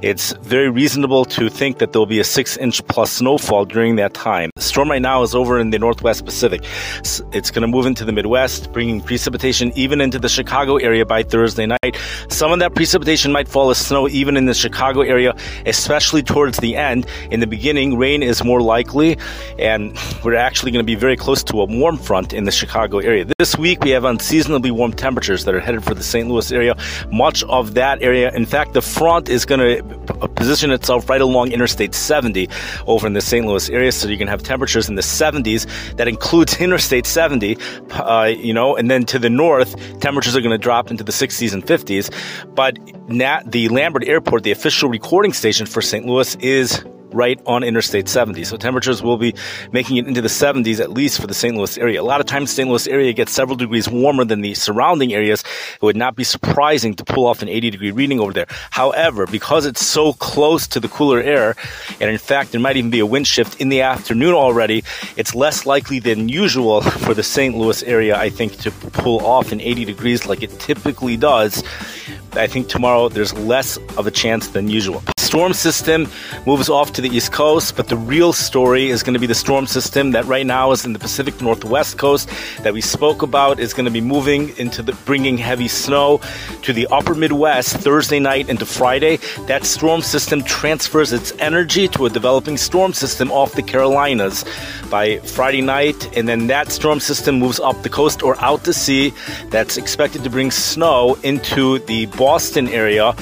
It's 0.02 0.32
very 0.42 0.70
reasonable 0.70 1.26
to 1.26 1.50
think 1.50 1.80
that 1.80 1.92
there'll 1.92 2.06
be 2.06 2.20
a 2.20 2.24
six 2.24 2.56
inch 2.58 2.86
plus 2.88 3.12
snowfall 3.12 3.66
during 3.66 3.98
that 3.98 4.14
time. 4.14 4.50
The 4.56 4.62
storm 4.62 4.90
right 4.90 5.02
now 5.02 5.24
is 5.24 5.36
over 5.36 5.60
in 5.60 5.72
the 5.72 5.80
Northwest 5.80 6.26
Pacific. 6.26 6.62
It's 7.34 7.52
going 7.52 7.62
to 7.64 7.68
move 7.68 7.86
into 7.86 8.06
the 8.06 8.12
Midwest, 8.12 8.72
bringing 8.72 9.02
precipitation 9.02 9.72
even 9.76 10.01
into 10.01 10.19
the 10.19 10.30
Chicago 10.30 10.78
area 10.78 11.05
by 11.05 11.24
Thursday 11.24 11.65
night. 11.65 11.97
Some 12.30 12.51
of 12.51 12.59
that 12.59 12.76
precipitation 12.76 13.32
might 13.32 13.47
fall 13.47 13.69
as 13.69 13.78
snow 13.78 14.07
even 14.07 14.38
in 14.38 14.45
the 14.45 14.53
Chicago 14.53 15.01
area, 15.01 15.36
especially 15.65 16.24
towards 16.24 16.57
the 16.57 16.76
end. 16.76 17.05
In 17.32 17.39
the 17.39 17.47
beginning, 17.47 17.97
rain 17.97 18.24
is 18.24 18.43
more 18.43 18.61
likely, 18.61 19.17
and 19.59 19.97
we're 20.24 20.36
actually 20.36 20.71
going 20.71 20.84
to 20.84 20.91
be 20.91 20.95
very 20.95 21.17
close 21.17 21.43
to 21.43 21.61
a 21.61 21.65
warm 21.65 21.97
front 21.97 22.34
in 22.34 22.45
the 22.45 22.51
Chicago 22.51 22.99
area. 22.99 23.26
This 23.38 23.57
week, 23.57 23.84
we 23.84 23.91
have 23.91 24.05
unseasonably 24.05 24.71
warm 24.71 24.93
temperatures 24.93 25.45
that 25.45 25.55
are 25.55 25.59
headed 25.59 25.84
for 25.84 25.93
the 25.93 26.03
St. 26.03 26.28
Louis 26.28 26.51
area. 26.51 26.76
Much 27.11 27.43
of 27.43 27.74
that 27.76 28.01
area, 28.01 28.32
in 28.34 28.45
fact, 28.45 28.74
the 28.74 28.82
front 28.82 29.30
is 29.30 29.45
going 29.45 29.59
to 29.59 30.28
position 30.30 30.71
itself 30.71 31.09
right 31.09 31.21
along 31.21 31.51
Interstate 31.51 31.93
70 31.95 32.49
over 32.88 33.07
in 33.07 33.13
the 33.13 33.21
St. 33.21 33.45
Louis 33.45 33.69
area, 33.69 33.91
so 33.91 34.07
you 34.07 34.17
can 34.17 34.28
have 34.28 34.43
temperatures 34.43 34.89
in 34.89 34.95
the 34.95 35.01
70s. 35.01 35.65
That 35.95 36.07
includes 36.07 36.57
Interstate 36.59 37.05
70, 37.05 37.57
uh, 37.91 38.34
you 38.38 38.53
know, 38.53 38.76
and 38.76 38.89
then 38.89 39.05
to 39.05 39.19
the 39.19 39.30
north, 39.30 39.62
temperatures 39.99 40.36
are 40.36 40.41
going 40.41 40.51
to 40.51 40.57
drop 40.57 40.91
into 40.91 41.03
the 41.03 41.11
60s 41.11 41.53
and 41.53 41.66
50s. 41.66 42.09
But 42.55 42.78
Nat, 43.09 43.51
the 43.51 43.70
Lambert 43.70 44.03
Airport, 44.05 44.43
the 44.43 44.51
official 44.51 44.89
recording 44.89 45.34
station 45.34 45.66
for 45.66 45.82
St. 45.82 46.05
Louis, 46.05 46.36
is 46.38 46.84
right 47.14 47.39
on 47.45 47.64
Interstate 47.64 48.09
70. 48.09 48.43
So 48.43 48.57
temperatures 48.57 49.01
will 49.01 49.18
be 49.18 49.36
making 49.72 49.97
it 49.97 50.07
into 50.07 50.22
the 50.22 50.28
70s 50.28 50.80
at 50.80 50.91
least 50.91 51.20
for 51.20 51.28
the 51.28 51.34
St. 51.34 51.55
Louis 51.55 51.78
area. 51.78 52.01
A 52.01 52.03
lot 52.03 52.20
of 52.20 52.26
times, 52.26 52.51
St. 52.51 52.68
Louis 52.68 52.88
area 52.88 53.14
gets 53.14 53.32
several 53.32 53.55
degrees 53.55 53.89
warmer 53.89 54.26
than 54.26 54.41
the 54.41 54.53
surrounding 54.53 55.14
areas. 55.14 55.43
It 55.76 55.82
would 55.82 55.95
not 55.95 56.16
be 56.16 56.24
surprising 56.24 56.93
to 56.95 57.05
pull 57.05 57.28
off 57.28 57.41
an 57.41 57.49
80 57.49 57.72
degree 57.72 57.91
reading 57.91 58.20
over 58.20 58.34
there. 58.34 58.47
However, 58.72 59.26
because 59.28 59.66
it's 59.66 59.86
so 59.86 60.14
close 60.14 60.68
to 60.68 60.80
the 60.80 60.88
cooler 60.88 61.20
air, 61.20 61.55
and 61.99 62.09
in 62.09 62.18
fact, 62.18 62.51
there 62.51 62.61
might 62.61 62.78
even 62.78 62.91
be 62.91 62.99
a 62.99 63.05
wind 63.05 63.28
shift 63.28 63.59
in 63.61 63.70
the 63.70 63.82
afternoon 63.82 64.34
already, 64.34 64.84
it's 65.18 65.36
less 65.36 65.66
likely 65.66 65.99
than 65.99 66.30
usual 66.30 66.82
for 67.05 67.14
the 67.14 67.24
St. 67.24 67.55
Louis 67.55 67.84
area, 67.84 68.18
I 68.18 68.30
think, 68.30 68.57
to 68.59 68.72
pull 68.72 69.26
off 69.26 69.51
an 69.51 69.61
80 69.61 69.86
degrees 69.86 70.26
like 70.26 70.43
it 70.43 70.51
typically 70.59 71.18
does. 71.18 71.64
I 72.34 72.47
think 72.47 72.68
tomorrow 72.68 73.09
there's 73.09 73.34
less 73.34 73.78
of 73.97 74.07
a 74.07 74.11
chance 74.11 74.47
than 74.49 74.68
usual 74.68 75.03
storm 75.34 75.51
system 75.51 76.07
moves 76.45 76.70
off 76.70 76.93
to 76.93 77.01
the 77.04 77.10
east 77.10 77.34
coast, 77.34 77.76
but 77.76 77.89
the 77.89 77.97
real 77.97 78.32
story 78.32 78.89
is 78.89 79.04
going 79.04 79.14
to 79.14 79.20
be 79.20 79.28
the 79.28 79.36
storm 79.36 79.68
system 79.68 80.12
that 80.12 80.24
right 80.24 80.45
now 80.45 80.72
is 80.72 80.86
in 80.86 80.93
the 80.93 80.99
Pacific 80.99 81.39
Northwest 81.41 81.97
coast 81.97 82.30
that 82.62 82.74
we 82.74 82.80
spoke 82.80 83.22
about 83.22 83.60
is 83.60 83.74
going 83.74 83.84
to 83.84 83.91
be 83.91 83.99
moving 83.99 84.58
into 84.58 84.82
the 84.82 84.93
bringing 85.04 85.38
heavy 85.38 85.68
snow 85.68 86.22
to 86.62 86.72
the 86.72 86.88
upper 86.88 87.14
Midwest 87.14 87.76
Thursday 87.76 88.20
night 88.20 88.47
into 88.47 88.66
Friday. 88.66 89.18
That 89.47 89.66
storm 89.66 90.01
system 90.01 90.43
transfers 90.43 91.12
its 91.12 91.34
energy 91.39 91.89
to 91.89 92.06
a 92.06 92.10
developing 92.10 92.56
storm 92.56 92.93
system 92.93 93.30
off 93.32 93.51
the 93.51 93.64
Carolinas 93.64 94.45
by 94.89 95.18
Friday 95.20 95.62
night, 95.62 96.16
and 96.16 96.26
then 96.26 96.47
that 96.47 96.72
storm 96.72 97.01
system 97.01 97.38
moves 97.38 97.60
up 97.60 97.84
the 97.84 97.89
coast 97.89 98.24
or 98.24 98.39
out 98.39 98.64
to 98.64 98.72
sea. 98.72 99.14
That's 99.49 99.76
expected 99.76 100.24
to 100.24 100.30
bring 100.30 100.51
snow 100.51 101.18
into 101.24 101.80
the 101.80 102.06
Boston 102.06 102.70
area. 102.70 103.14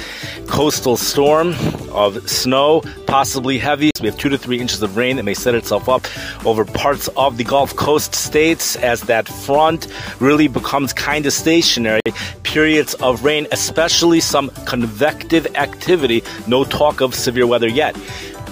Coastal 0.47 0.97
storm 0.97 1.55
of 1.91 2.29
snow, 2.29 2.84
possibly 3.07 3.57
heavy. 3.57 3.70
We 3.80 4.07
have 4.07 4.17
two 4.17 4.30
to 4.30 4.38
three 4.38 4.59
inches 4.59 4.82
of 4.82 4.97
rain 4.97 5.15
that 5.15 5.24
may 5.24 5.34
set 5.34 5.55
itself 5.55 5.88
up 5.88 6.05
over 6.45 6.65
parts 6.65 7.07
of 7.15 7.38
the 7.38 7.45
Gulf 7.45 7.76
Coast 7.76 8.13
states 8.13 8.76
as 8.76 9.01
that 9.03 9.28
front 9.28 9.88
really 10.19 10.49
becomes 10.49 10.91
kind 10.91 11.26
of 11.26 11.32
stationary. 11.32 12.01
Periods 12.43 12.95
of 12.95 13.24
rain, 13.24 13.47
especially 13.53 14.19
some 14.19 14.49
convective 14.65 15.47
activity. 15.55 16.22
No 16.47 16.65
talk 16.65 16.99
of 16.99 17.15
severe 17.15 17.47
weather 17.47 17.69
yet 17.69 17.95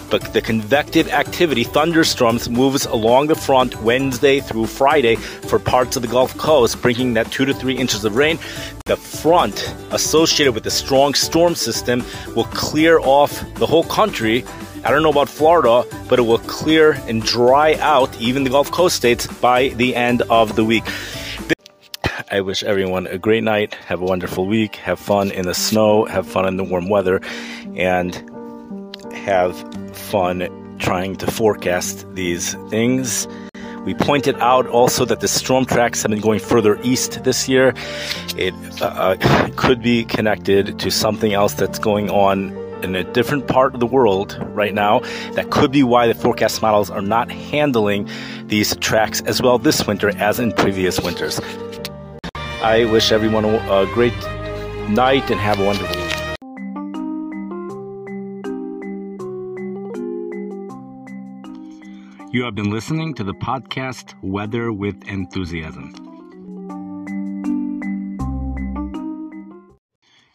but 0.10 0.34
the 0.34 0.42
convective 0.42 1.08
activity, 1.10 1.64
thunderstorms, 1.64 2.50
moves 2.50 2.86
along 2.86 3.28
the 3.28 3.36
front 3.36 3.80
Wednesday 3.84 4.40
through 4.40 4.66
Friday 4.66 5.16
for 5.16 5.60
parts 5.60 5.96
of 5.96 6.02
the 6.02 6.08
Gulf 6.08 6.36
Coast, 6.38 6.82
bringing 6.82 7.14
that 7.14 7.32
two 7.32 7.46
to 7.46 7.54
three 7.54 7.78
inches 7.78 8.04
of 8.06 8.16
rain. 8.16 8.40
The 8.86 8.98
front 8.98 9.74
associated 9.92 10.54
with 10.54 10.64
the 10.64 10.72
strong 10.72 11.14
storm 11.14 11.56
system 11.56 12.04
will 12.36 12.46
clear 12.46 13.00
off 13.00 13.44
the 13.56 13.68
whole 13.68 13.84
country. 13.84 14.44
I 14.84 14.92
don't 14.92 15.04
know 15.04 15.10
about 15.10 15.28
Florida, 15.28 15.84
but 16.08 16.20
it 16.20 16.22
will 16.22 16.40
clear 16.40 16.94
and 17.08 17.22
dry 17.22 17.76
out 17.76 18.10
even 18.20 18.46
the 18.46 18.50
Gulf 18.50 18.72
Coast 18.72 18.96
states 18.96 19.28
by 19.28 19.70
the 19.70 19.94
end 19.96 20.22
of 20.30 20.56
the 20.56 20.64
week. 20.64 20.84
I 22.32 22.42
wish 22.42 22.64
everyone 22.64 23.06
a 23.08 23.18
great 23.18 23.44
night. 23.44 23.74
Have 23.74 24.02
a 24.02 24.06
wonderful 24.06 24.46
week. 24.46 24.78
Have 24.78 24.98
fun 24.98 25.32
in 25.32 25.46
the 25.46 25.54
snow. 25.54 26.06
Have 26.06 26.26
fun 26.26 26.48
in 26.48 26.58
the 26.58 26.64
warm 26.64 26.88
weather. 26.88 27.20
And 27.76 28.14
have 29.14 29.58
fun 29.96 30.78
trying 30.80 31.18
to 31.18 31.30
forecast 31.30 32.06
these 32.16 32.54
things. 32.70 33.28
We 33.86 33.96
pointed 33.96 34.36
out 34.40 34.68
also 34.68 35.04
that 35.06 35.20
the 35.20 35.28
storm 35.28 35.66
tracks 35.66 36.04
have 36.04 36.12
been 36.12 36.22
going 36.22 36.40
further 36.40 36.80
east 36.84 37.24
this 37.24 37.50
year. 37.50 37.74
It 38.38 38.54
uh, 38.82 38.86
uh, 38.86 39.50
could 39.56 39.82
be 39.82 40.06
connected 40.06 40.80
to 40.80 40.90
something 40.90 41.34
else 41.34 41.54
that's 41.54 41.80
going 41.80 42.10
on 42.10 42.59
in 42.84 42.96
a 42.96 43.04
different 43.04 43.48
part 43.48 43.74
of 43.74 43.80
the 43.80 43.86
world 43.86 44.38
right 44.54 44.74
now. 44.74 45.00
That 45.34 45.52
could 45.52 45.72
be 45.72 45.84
why 45.84 46.08
the 46.08 46.14
forecast 46.14 46.62
models 46.62 46.90
are 46.90 47.02
not 47.02 47.32
handling 47.32 48.10
these 48.46 48.76
tracks 48.78 49.22
as 49.22 49.42
well 49.42 49.58
this 49.58 49.86
winter 49.86 50.10
as 50.18 50.40
in 50.40 50.52
previous 50.54 51.00
winters. 51.00 51.40
I 52.62 52.86
wish 52.86 53.12
everyone 53.12 53.46
a 53.46 53.86
great 53.94 54.14
night 54.90 55.30
and 55.30 55.40
have 55.40 55.60
a 55.60 55.66
wonderful 55.66 55.96
week. 55.96 56.16
You 62.32 62.44
have 62.44 62.54
been 62.54 62.70
listening 62.70 63.16
to 63.16 63.24
the 63.24 63.34
podcast 63.34 64.14
Weather 64.22 64.72
with 64.72 64.96
Enthusiasm. 65.08 65.96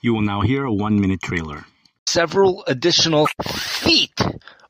You 0.01 0.12
will 0.12 0.22
now 0.22 0.40
hear 0.40 0.64
a 0.64 0.74
one 0.74 1.01
minute 1.01 1.22
trailer. 1.22 1.64
Several 2.14 2.62
additional 2.68 3.26
feet 3.42 4.20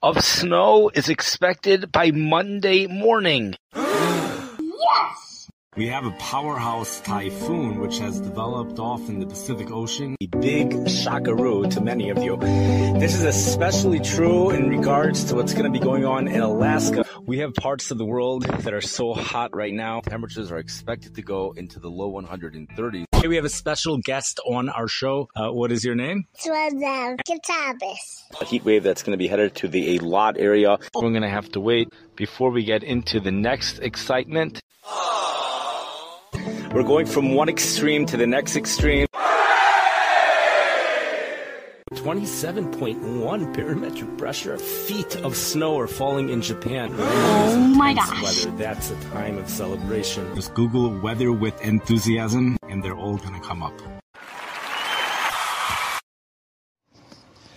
of 0.03 0.25
snow 0.25 0.91
is 0.95 1.11
expected 1.11 1.93
by 1.93 2.11
Monday 2.11 2.87
morning. 2.87 3.55
yes! 3.77 5.51
We 5.77 5.89
have 5.89 6.07
a 6.07 6.11
powerhouse 6.13 7.03
typhoon 7.03 7.81
which 7.81 7.99
has 7.99 8.19
developed 8.19 8.79
off 8.79 9.11
in 9.11 9.21
the 9.21 9.27
Pacific 9.27 9.71
Ocean. 9.71 10.17
A 10.23 10.27
big 10.27 10.89
shockaroo 10.89 11.69
to 11.73 11.83
many 11.83 12.09
of 12.09 12.23
you. 12.23 12.39
This 12.99 13.15
is 13.15 13.25
especially 13.25 14.01
true 14.01 14.49
in 14.49 14.71
regards 14.71 15.25
to 15.25 15.35
what's 15.35 15.53
going 15.53 15.71
to 15.71 15.79
be 15.79 15.85
going 15.85 16.07
on 16.07 16.29
in 16.29 16.41
Alaska. 16.41 17.04
We 17.27 17.39
have 17.39 17.55
parts 17.55 17.91
of 17.91 17.97
the 17.97 18.05
world 18.05 18.43
that 18.43 18.75
are 18.75 18.83
so 18.83 19.15
hot 19.15 19.57
right 19.57 19.73
now. 19.73 20.03
Temperatures 20.03 20.53
are 20.53 20.59
expected 20.59 21.15
to 21.15 21.23
go 21.23 21.53
into 21.57 21.81
the 21.81 21.89
low 21.89 22.13
130s. 22.13 23.07
Here 23.19 23.31
we 23.31 23.37
have 23.37 23.47
a 23.47 23.51
special 23.51 23.97
guest 23.97 24.41
on 24.47 24.69
our 24.69 24.89
show. 24.89 25.29
Uh, 25.35 25.51
what 25.51 25.73
is 25.73 25.85
your 25.85 25.95
name? 25.95 26.27
A 28.41 28.45
heat 28.45 28.65
wave 28.65 28.83
that's 28.83 29.03
going 29.03 29.13
to 29.13 29.17
be 29.17 29.27
headed 29.27 29.55
to 29.57 29.69
the 29.69 29.97
A 29.97 30.01
Lot 30.01 30.37
area. 30.39 30.77
We're 30.95 31.11
going 31.11 31.23
to 31.23 31.29
have 31.31 31.51
to 31.53 31.61
wait 31.61 31.89
before 32.15 32.51
we 32.51 32.63
get 32.63 32.83
into 32.83 33.21
the 33.21 33.33
next 33.33 33.79
excitement. 33.79 34.61
We're 36.75 36.83
going 36.83 37.07
from 37.07 37.35
one 37.35 37.49
extreme 37.49 38.05
to 38.07 38.19
the 38.19 38.27
next 38.27 38.55
extreme. 38.57 39.07
27.1 41.95 43.55
barometric 43.55 44.19
pressure. 44.19 44.59
Feet 44.59 45.17
of 45.17 45.37
snow 45.37 45.79
are 45.79 45.87
falling 45.87 46.29
in 46.29 46.43
Japan. 46.43 46.95
Oh 46.99 47.57
my 47.77 47.95
gosh. 47.95 48.45
Weather. 48.45 48.57
That's 48.57 48.91
a 48.91 49.01
time 49.11 49.39
of 49.39 49.49
celebration. 49.49 50.35
Just 50.35 50.55
Google 50.55 50.99
weather 51.01 51.33
with 51.33 51.61
enthusiasm 51.63 52.57
and 52.69 52.83
they're 52.83 52.97
all 52.97 53.17
going 53.17 53.35
to 53.35 53.47
come 53.47 53.63
up. 53.63 53.73